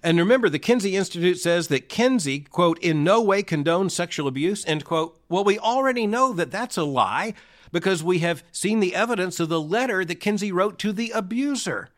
And 0.03 0.19
remember, 0.19 0.49
the 0.49 0.59
Kinsey 0.59 0.97
Institute 0.97 1.39
says 1.39 1.69
that 1.69 1.89
Kinsey, 1.89 2.41
quote, 2.41 2.79
in 2.79 3.05
no 3.05 3.21
way 3.21 3.43
condones 3.43 3.91
sexual 3.91 4.27
abuse, 4.27 4.65
end 4.67 4.85
quote. 4.85 5.21
Well, 5.29 5.45
we 5.45 5.59
already 5.59 6.07
know 6.07 6.33
that 6.33 6.51
that's 6.51 6.79
a 6.79 6.85
lie 6.85 7.35
because 7.71 8.03
we 8.03 8.21
have 8.21 8.43
seen 8.51 8.81
the 8.81 8.95
evidence 8.95 9.39
of 9.41 9.51
the 9.51 9.61
letter 9.61 10.05
that 10.05 10.17
Kinsey 10.17 10.51
wrote 10.51 10.79
to 10.79 10.93
the 10.93 11.11
abuser. 11.11 11.91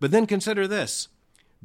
But 0.00 0.10
then 0.10 0.26
consider 0.26 0.66
this. 0.66 1.08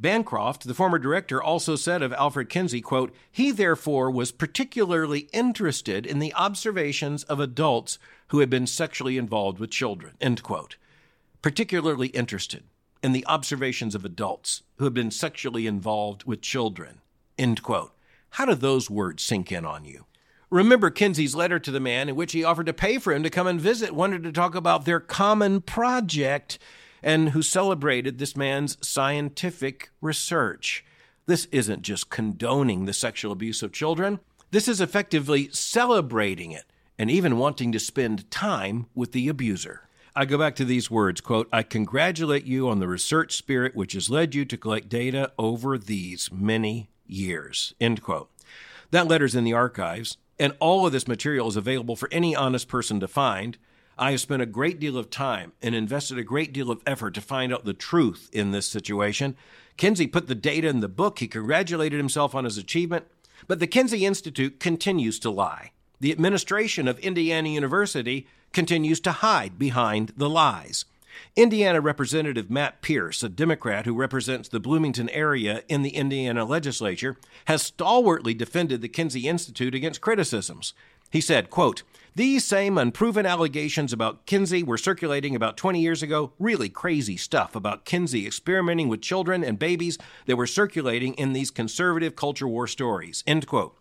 Bancroft, 0.00 0.64
the 0.64 0.72
former 0.72 0.98
director, 0.98 1.42
also 1.42 1.76
said 1.76 2.00
of 2.00 2.12
Alfred 2.14 2.48
Kinsey, 2.48 2.80
quote, 2.80 3.14
He 3.30 3.50
therefore 3.50 4.10
was 4.10 4.32
particularly 4.32 5.28
interested 5.32 6.06
in 6.06 6.20
the 6.20 6.32
observations 6.34 7.22
of 7.24 7.38
adults 7.38 7.98
who 8.28 8.38
had 8.38 8.48
been 8.48 8.66
sexually 8.66 9.18
involved 9.18 9.58
with 9.58 9.70
children, 9.70 10.14
end 10.18 10.42
quote. 10.42 10.76
Particularly 11.42 12.08
interested 12.08 12.64
in 13.02 13.12
the 13.12 13.26
observations 13.26 13.94
of 13.94 14.04
adults 14.06 14.62
who 14.76 14.84
had 14.84 14.94
been 14.94 15.10
sexually 15.10 15.66
involved 15.66 16.24
with 16.24 16.40
children, 16.40 17.02
end 17.38 17.62
quote. 17.62 17.92
How 18.30 18.46
do 18.46 18.54
those 18.54 18.88
words 18.88 19.22
sink 19.22 19.52
in 19.52 19.66
on 19.66 19.84
you? 19.84 20.06
Remember 20.48 20.90
Kinsey's 20.90 21.34
letter 21.34 21.58
to 21.58 21.70
the 21.70 21.78
man 21.78 22.08
in 22.08 22.16
which 22.16 22.32
he 22.32 22.42
offered 22.42 22.66
to 22.66 22.72
pay 22.72 22.98
for 22.98 23.12
him 23.12 23.22
to 23.22 23.30
come 23.30 23.46
and 23.46 23.60
visit, 23.60 23.94
wanted 23.94 24.22
to 24.22 24.32
talk 24.32 24.54
about 24.54 24.84
their 24.84 24.98
common 24.98 25.60
project 25.60 26.58
and 27.02 27.30
who 27.30 27.42
celebrated 27.42 28.18
this 28.18 28.36
man's 28.36 28.76
scientific 28.86 29.90
research. 30.00 30.84
This 31.26 31.46
isn't 31.46 31.82
just 31.82 32.10
condoning 32.10 32.84
the 32.84 32.92
sexual 32.92 33.32
abuse 33.32 33.62
of 33.62 33.72
children, 33.72 34.20
this 34.50 34.66
is 34.66 34.80
effectively 34.80 35.48
celebrating 35.52 36.50
it 36.50 36.64
and 36.98 37.10
even 37.10 37.38
wanting 37.38 37.70
to 37.72 37.78
spend 37.78 38.30
time 38.30 38.86
with 38.94 39.12
the 39.12 39.28
abuser. 39.28 39.88
I 40.14 40.24
go 40.24 40.36
back 40.36 40.56
to 40.56 40.64
these 40.64 40.90
words, 40.90 41.20
quote, 41.20 41.48
I 41.52 41.62
congratulate 41.62 42.44
you 42.44 42.68
on 42.68 42.80
the 42.80 42.88
research 42.88 43.36
spirit 43.36 43.76
which 43.76 43.92
has 43.92 44.10
led 44.10 44.34
you 44.34 44.44
to 44.44 44.56
collect 44.56 44.88
data 44.88 45.32
over 45.38 45.78
these 45.78 46.30
many 46.32 46.90
years, 47.06 47.74
end 47.80 48.02
quote. 48.02 48.28
That 48.90 49.06
letter's 49.06 49.36
in 49.36 49.44
the 49.44 49.52
archives, 49.52 50.16
and 50.38 50.52
all 50.58 50.84
of 50.84 50.92
this 50.92 51.06
material 51.06 51.46
is 51.46 51.56
available 51.56 51.94
for 51.94 52.08
any 52.10 52.34
honest 52.34 52.66
person 52.66 52.98
to 53.00 53.08
find. 53.08 53.56
I 54.00 54.12
have 54.12 54.20
spent 54.22 54.40
a 54.40 54.46
great 54.46 54.80
deal 54.80 54.96
of 54.96 55.10
time 55.10 55.52
and 55.60 55.74
invested 55.74 56.16
a 56.16 56.24
great 56.24 56.54
deal 56.54 56.70
of 56.70 56.80
effort 56.86 57.12
to 57.14 57.20
find 57.20 57.52
out 57.52 57.66
the 57.66 57.74
truth 57.74 58.30
in 58.32 58.50
this 58.50 58.66
situation. 58.66 59.36
Kinsey 59.76 60.06
put 60.06 60.26
the 60.26 60.34
data 60.34 60.68
in 60.68 60.80
the 60.80 60.88
book. 60.88 61.18
He 61.18 61.28
congratulated 61.28 61.98
himself 61.98 62.34
on 62.34 62.44
his 62.44 62.56
achievement. 62.56 63.04
But 63.46 63.60
the 63.60 63.66
Kinsey 63.66 64.06
Institute 64.06 64.58
continues 64.58 65.18
to 65.18 65.30
lie. 65.30 65.72
The 66.00 66.12
administration 66.12 66.88
of 66.88 66.98
Indiana 67.00 67.50
University 67.50 68.26
continues 68.54 69.00
to 69.00 69.12
hide 69.12 69.58
behind 69.58 70.14
the 70.16 70.30
lies. 70.30 70.86
Indiana 71.36 71.82
Representative 71.82 72.50
Matt 72.50 72.80
Pierce, 72.80 73.22
a 73.22 73.28
Democrat 73.28 73.84
who 73.84 73.94
represents 73.94 74.48
the 74.48 74.60
Bloomington 74.60 75.10
area 75.10 75.62
in 75.68 75.82
the 75.82 75.90
Indiana 75.90 76.46
legislature, 76.46 77.18
has 77.44 77.62
stalwartly 77.62 78.32
defended 78.32 78.80
the 78.80 78.88
Kinsey 78.88 79.28
Institute 79.28 79.74
against 79.74 80.00
criticisms. 80.00 80.72
He 81.10 81.20
said, 81.20 81.50
quote, 81.50 81.82
these 82.14 82.44
same 82.44 82.76
unproven 82.76 83.24
allegations 83.24 83.92
about 83.92 84.26
Kinsey 84.26 84.64
were 84.64 84.76
circulating 84.76 85.36
about 85.36 85.56
20 85.56 85.80
years 85.80 86.02
ago. 86.02 86.32
Really 86.40 86.68
crazy 86.68 87.16
stuff 87.16 87.54
about 87.54 87.84
Kinsey 87.84 88.26
experimenting 88.26 88.88
with 88.88 89.00
children 89.00 89.44
and 89.44 89.58
babies 89.58 89.96
that 90.26 90.36
were 90.36 90.46
circulating 90.46 91.14
in 91.14 91.32
these 91.32 91.52
conservative 91.52 92.16
culture 92.16 92.48
war 92.48 92.66
stories. 92.66 93.22
End 93.26 93.46
quote. 93.46 93.76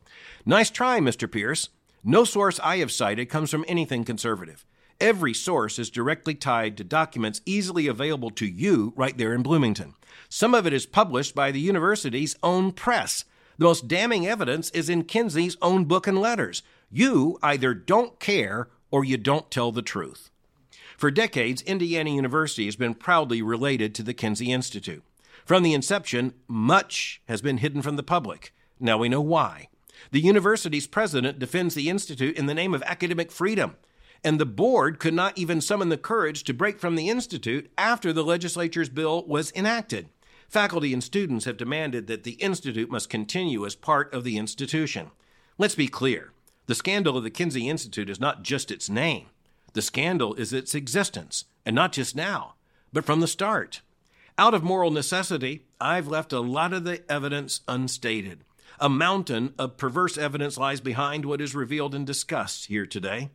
Nice 0.46 0.70
try, 0.70 1.00
Mr. 1.00 1.30
Pierce. 1.30 1.70
No 2.04 2.24
source 2.24 2.60
I 2.64 2.78
have 2.78 2.92
cited 2.92 3.30
comes 3.30 3.50
from 3.50 3.66
anything 3.68 4.04
conservative. 4.06 4.64
Every 5.02 5.34
source 5.34 5.80
is 5.80 5.90
directly 5.90 6.36
tied 6.36 6.78
to 6.78 6.84
documents 6.84 7.42
easily 7.46 7.88
available 7.88 8.30
to 8.32 8.46
you 8.46 8.94
right 8.96 9.18
there 9.18 9.34
in 9.34 9.42
Bloomington. 9.42 9.96
Some 10.30 10.54
of 10.54 10.68
it 10.68 10.74
is 10.74 10.86
published 10.86 11.34
by 11.34 11.52
the 11.52 11.60
university's 11.60 12.36
own 12.44 12.74
press. 12.74 13.26
The 13.58 13.66
most 13.66 13.88
damning 13.88 14.28
evidence 14.28 14.70
is 14.70 14.90
in 14.90 15.04
Kinsey's 15.04 15.58
own 15.62 15.86
book 15.86 16.06
and 16.08 16.20
letters. 16.20 16.64
You 16.92 17.38
either 17.44 17.76
don't 17.76 18.20
care 18.20 18.70
or 18.90 19.06
you 19.06 19.18
don't 19.18 19.52
tell 19.52 19.72
the 19.72 19.84
truth. 19.84 20.32
For 20.98 21.12
decades, 21.12 21.62
Indiana 21.62 22.10
University 22.10 22.66
has 22.66 22.76
been 22.76 22.96
proudly 22.96 23.42
related 23.42 23.94
to 23.96 24.04
the 24.04 24.14
Kinsey 24.14 24.52
Institute. 24.52 25.04
From 25.46 25.62
the 25.64 25.74
inception, 25.74 26.34
much 26.48 27.22
has 27.28 27.42
been 27.42 27.58
hidden 27.58 27.82
from 27.82 27.96
the 27.96 28.04
public. 28.04 28.54
Now 28.80 28.98
we 28.98 29.08
know 29.08 29.22
why. 29.22 29.70
The 30.12 30.20
university's 30.20 30.88
president 30.88 31.38
defends 31.38 31.76
the 31.76 31.90
Institute 31.90 32.36
in 32.38 32.48
the 32.48 32.54
name 32.56 32.74
of 32.74 32.82
academic 32.84 33.32
freedom, 33.32 33.76
and 34.24 34.40
the 34.40 34.46
board 34.46 35.00
could 35.00 35.14
not 35.14 35.38
even 35.38 35.62
summon 35.62 35.90
the 35.90 35.98
courage 35.98 36.44
to 36.46 36.54
break 36.54 36.80
from 36.80 36.96
the 36.96 37.10
Institute 37.10 37.72
after 37.78 38.12
the 38.12 38.24
legislature's 38.24 38.90
bill 38.90 39.26
was 39.28 39.52
enacted. 39.54 40.10
Faculty 40.48 40.92
and 40.94 41.04
students 41.04 41.46
have 41.46 41.58
demanded 41.58 42.08
that 42.08 42.24
the 42.24 42.34
Institute 42.34 42.90
must 42.90 43.10
continue 43.10 43.66
as 43.66 43.76
part 43.76 44.12
of 44.12 44.24
the 44.24 44.38
institution. 44.38 45.12
Let's 45.60 45.76
be 45.76 45.88
clear 45.88 46.32
the 46.70 46.76
scandal 46.76 47.18
of 47.18 47.24
the 47.24 47.32
Kinsey 47.32 47.68
Institute 47.68 48.12
is 48.12 48.20
not 48.20 48.44
just 48.44 48.70
its 48.70 48.92
name, 48.92 49.26
the 49.74 49.82
scandal 49.82 50.36
is 50.36 50.54
its 50.54 50.76
existence, 50.76 51.46
and 51.66 51.76
not 51.76 51.92
just 51.92 52.16
now, 52.16 52.54
but 52.94 53.04
from 53.04 53.22
the 53.22 53.28
start. 53.28 53.82
Out 54.38 54.54
of 54.54 54.62
moral 54.62 54.92
necessity, 54.92 55.66
I've 55.82 56.08
left 56.08 56.32
a 56.32 56.42
lot 56.42 56.72
of 56.72 56.84
the 56.84 57.02
evidence 57.12 57.62
unstated. 57.68 58.44
A 58.80 58.88
mountain 58.88 59.56
of 59.58 59.78
perverse 59.78 60.16
evidence 60.16 60.60
lies 60.60 60.80
behind 60.80 61.26
what 61.26 61.42
is 61.42 61.56
revealed 61.56 61.96
and 61.96 62.06
discussed 62.06 62.68
here 62.68 62.86
today. 62.86 63.32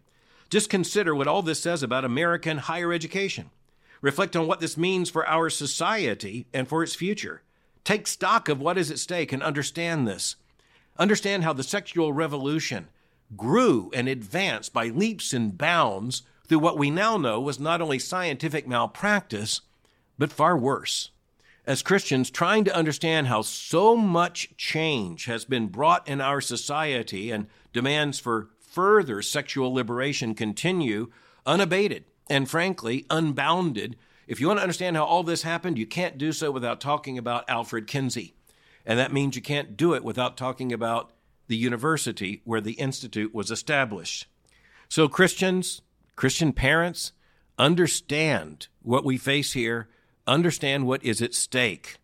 Just 0.49 0.70
consider 0.70 1.12
what 1.12 1.27
all 1.27 1.42
this 1.42 1.59
says 1.59 1.83
about 1.83 2.05
American 2.05 2.59
higher 2.59 2.92
education. 2.92 3.51
Reflect 4.01 4.37
on 4.37 4.47
what 4.47 4.61
this 4.61 4.77
means 4.77 5.11
for 5.11 5.27
our 5.27 5.51
society 5.51 6.47
and 6.55 6.68
for 6.68 6.85
its 6.85 6.94
future. 6.94 7.42
Take 7.83 8.07
stock 8.07 8.49
of 8.49 8.61
what 8.61 8.79
is 8.79 8.92
at 8.92 9.01
stake 9.01 9.33
and 9.33 9.42
understand 9.42 10.07
this. 10.07 10.37
Understand 11.01 11.42
how 11.42 11.53
the 11.53 11.64
sexual 11.64 12.12
revolution 12.12 12.87
grew 13.37 13.90
and 13.94 14.09
advanced 14.09 14.73
by 14.73 14.88
leaps 14.88 15.33
and 15.33 15.57
bounds 15.57 16.23
through 16.47 16.59
what 16.59 16.79
we 16.79 16.90
now 16.90 17.16
know 17.16 17.40
was 17.40 17.59
not 17.59 17.81
only 17.81 17.99
scientific 17.99 18.66
malpractice, 18.66 19.62
but 20.18 20.33
far 20.33 20.57
worse. 20.57 21.11
As 21.66 21.83
Christians, 21.83 22.31
trying 22.31 22.64
to 22.64 22.77
understand 22.77 23.27
how 23.27 23.40
so 23.40 23.97
much 23.97 24.55
change 24.59 25.25
has 25.25 25.47
been 25.47 25.68
brought 25.68 26.07
in 26.07 26.20
our 26.20 26.40
society 26.42 27.31
and 27.31 27.47
demands 27.73 28.18
for 28.18 28.51
further 28.61 29.23
sexual 29.23 29.73
liberation 29.73 30.35
continue 30.35 31.11
unabated 31.47 32.05
and 32.29 32.51
frankly 32.51 33.07
unbounded. 33.09 33.97
If 34.27 34.40
you 34.40 34.49
want 34.49 34.59
to 34.59 34.62
understand 34.62 34.97
how 34.97 35.05
all 35.05 35.23
this 35.23 35.42
happened, 35.42 35.79
you 35.79 35.87
can't 35.87 36.18
do 36.18 36.33
so 36.33 36.51
without 36.51 36.81
talking 36.81 37.16
about 37.16 37.49
Alfred 37.49 37.87
Kinsey. 37.87 38.35
And 38.85 38.99
that 38.99 39.12
means 39.12 39.37
you 39.37 39.42
can't 39.42 39.77
do 39.77 39.94
it 39.94 40.05
without 40.05 40.37
talking 40.37 40.73
about 40.73 41.12
the 41.46 41.57
university 41.57 42.40
where 42.44 42.61
the 42.61 42.72
institute 42.72 43.35
was 43.35 43.50
established. 43.50 44.26
So, 44.88 45.09
Christians, 45.09 45.83
Christian 46.16 46.52
parents, 46.52 47.12
understand 47.59 48.68
what 48.83 49.04
we 49.04 49.16
face 49.16 49.52
here, 49.52 49.88
understand 50.26 50.87
what 50.87 51.04
is 51.04 51.20
at 51.22 51.35
stake. 51.35 51.96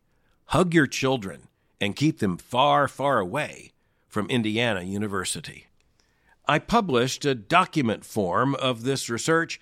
Hug 0.46 0.74
your 0.74 0.86
children 0.86 1.48
and 1.80 1.96
keep 1.96 2.18
them 2.18 2.36
far, 2.36 2.88
far 2.88 3.18
away 3.18 3.72
from 4.08 4.28
Indiana 4.28 4.82
University. 4.82 5.66
I 6.46 6.58
published 6.58 7.24
a 7.24 7.34
document 7.34 8.04
form 8.04 8.56
of 8.56 8.82
this 8.82 9.08
research 9.08 9.60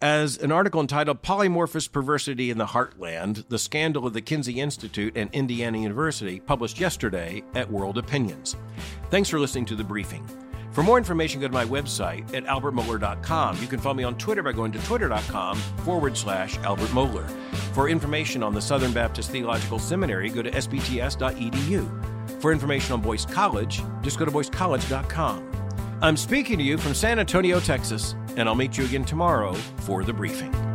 as 0.00 0.36
an 0.38 0.52
article 0.52 0.80
entitled 0.80 1.22
Polymorphous 1.22 1.90
Perversity 1.90 2.50
in 2.50 2.58
the 2.58 2.66
Heartland 2.66 3.48
The 3.48 3.58
Scandal 3.58 4.06
of 4.06 4.12
the 4.12 4.20
Kinsey 4.20 4.60
Institute 4.60 5.16
and 5.16 5.30
Indiana 5.32 5.78
University, 5.78 6.40
published 6.40 6.78
yesterday 6.78 7.42
at 7.54 7.70
World 7.70 7.98
Opinions. 7.98 8.56
Thanks 9.10 9.28
for 9.28 9.38
listening 9.38 9.64
to 9.66 9.76
the 9.76 9.84
briefing. 9.84 10.26
For 10.72 10.82
more 10.82 10.98
information, 10.98 11.40
go 11.40 11.46
to 11.46 11.52
my 11.52 11.64
website 11.64 12.34
at 12.34 12.44
albertmohler.com. 12.46 13.60
You 13.60 13.68
can 13.68 13.78
follow 13.78 13.94
me 13.94 14.02
on 14.02 14.18
Twitter 14.18 14.42
by 14.42 14.50
going 14.50 14.72
to 14.72 14.78
twitter.com 14.80 15.56
forward 15.84 16.16
slash 16.16 16.58
Albert 16.58 16.88
Mohler. 16.88 17.30
For 17.74 17.88
information 17.88 18.42
on 18.42 18.54
the 18.54 18.60
Southern 18.60 18.92
Baptist 18.92 19.30
Theological 19.30 19.78
Seminary, 19.78 20.30
go 20.30 20.42
to 20.42 20.50
sbts.edu. 20.50 22.40
For 22.40 22.50
information 22.50 22.92
on 22.92 23.00
Boyce 23.00 23.24
College, 23.24 23.82
just 24.02 24.18
go 24.18 24.24
to 24.24 24.32
boycecollege.com. 24.32 25.50
I'm 26.02 26.16
speaking 26.16 26.58
to 26.58 26.64
you 26.64 26.76
from 26.76 26.92
San 26.92 27.20
Antonio, 27.20 27.60
Texas, 27.60 28.16
and 28.36 28.48
I'll 28.48 28.54
meet 28.54 28.76
you 28.76 28.84
again 28.84 29.04
tomorrow 29.04 29.54
for 29.78 30.04
the 30.04 30.12
briefing. 30.12 30.73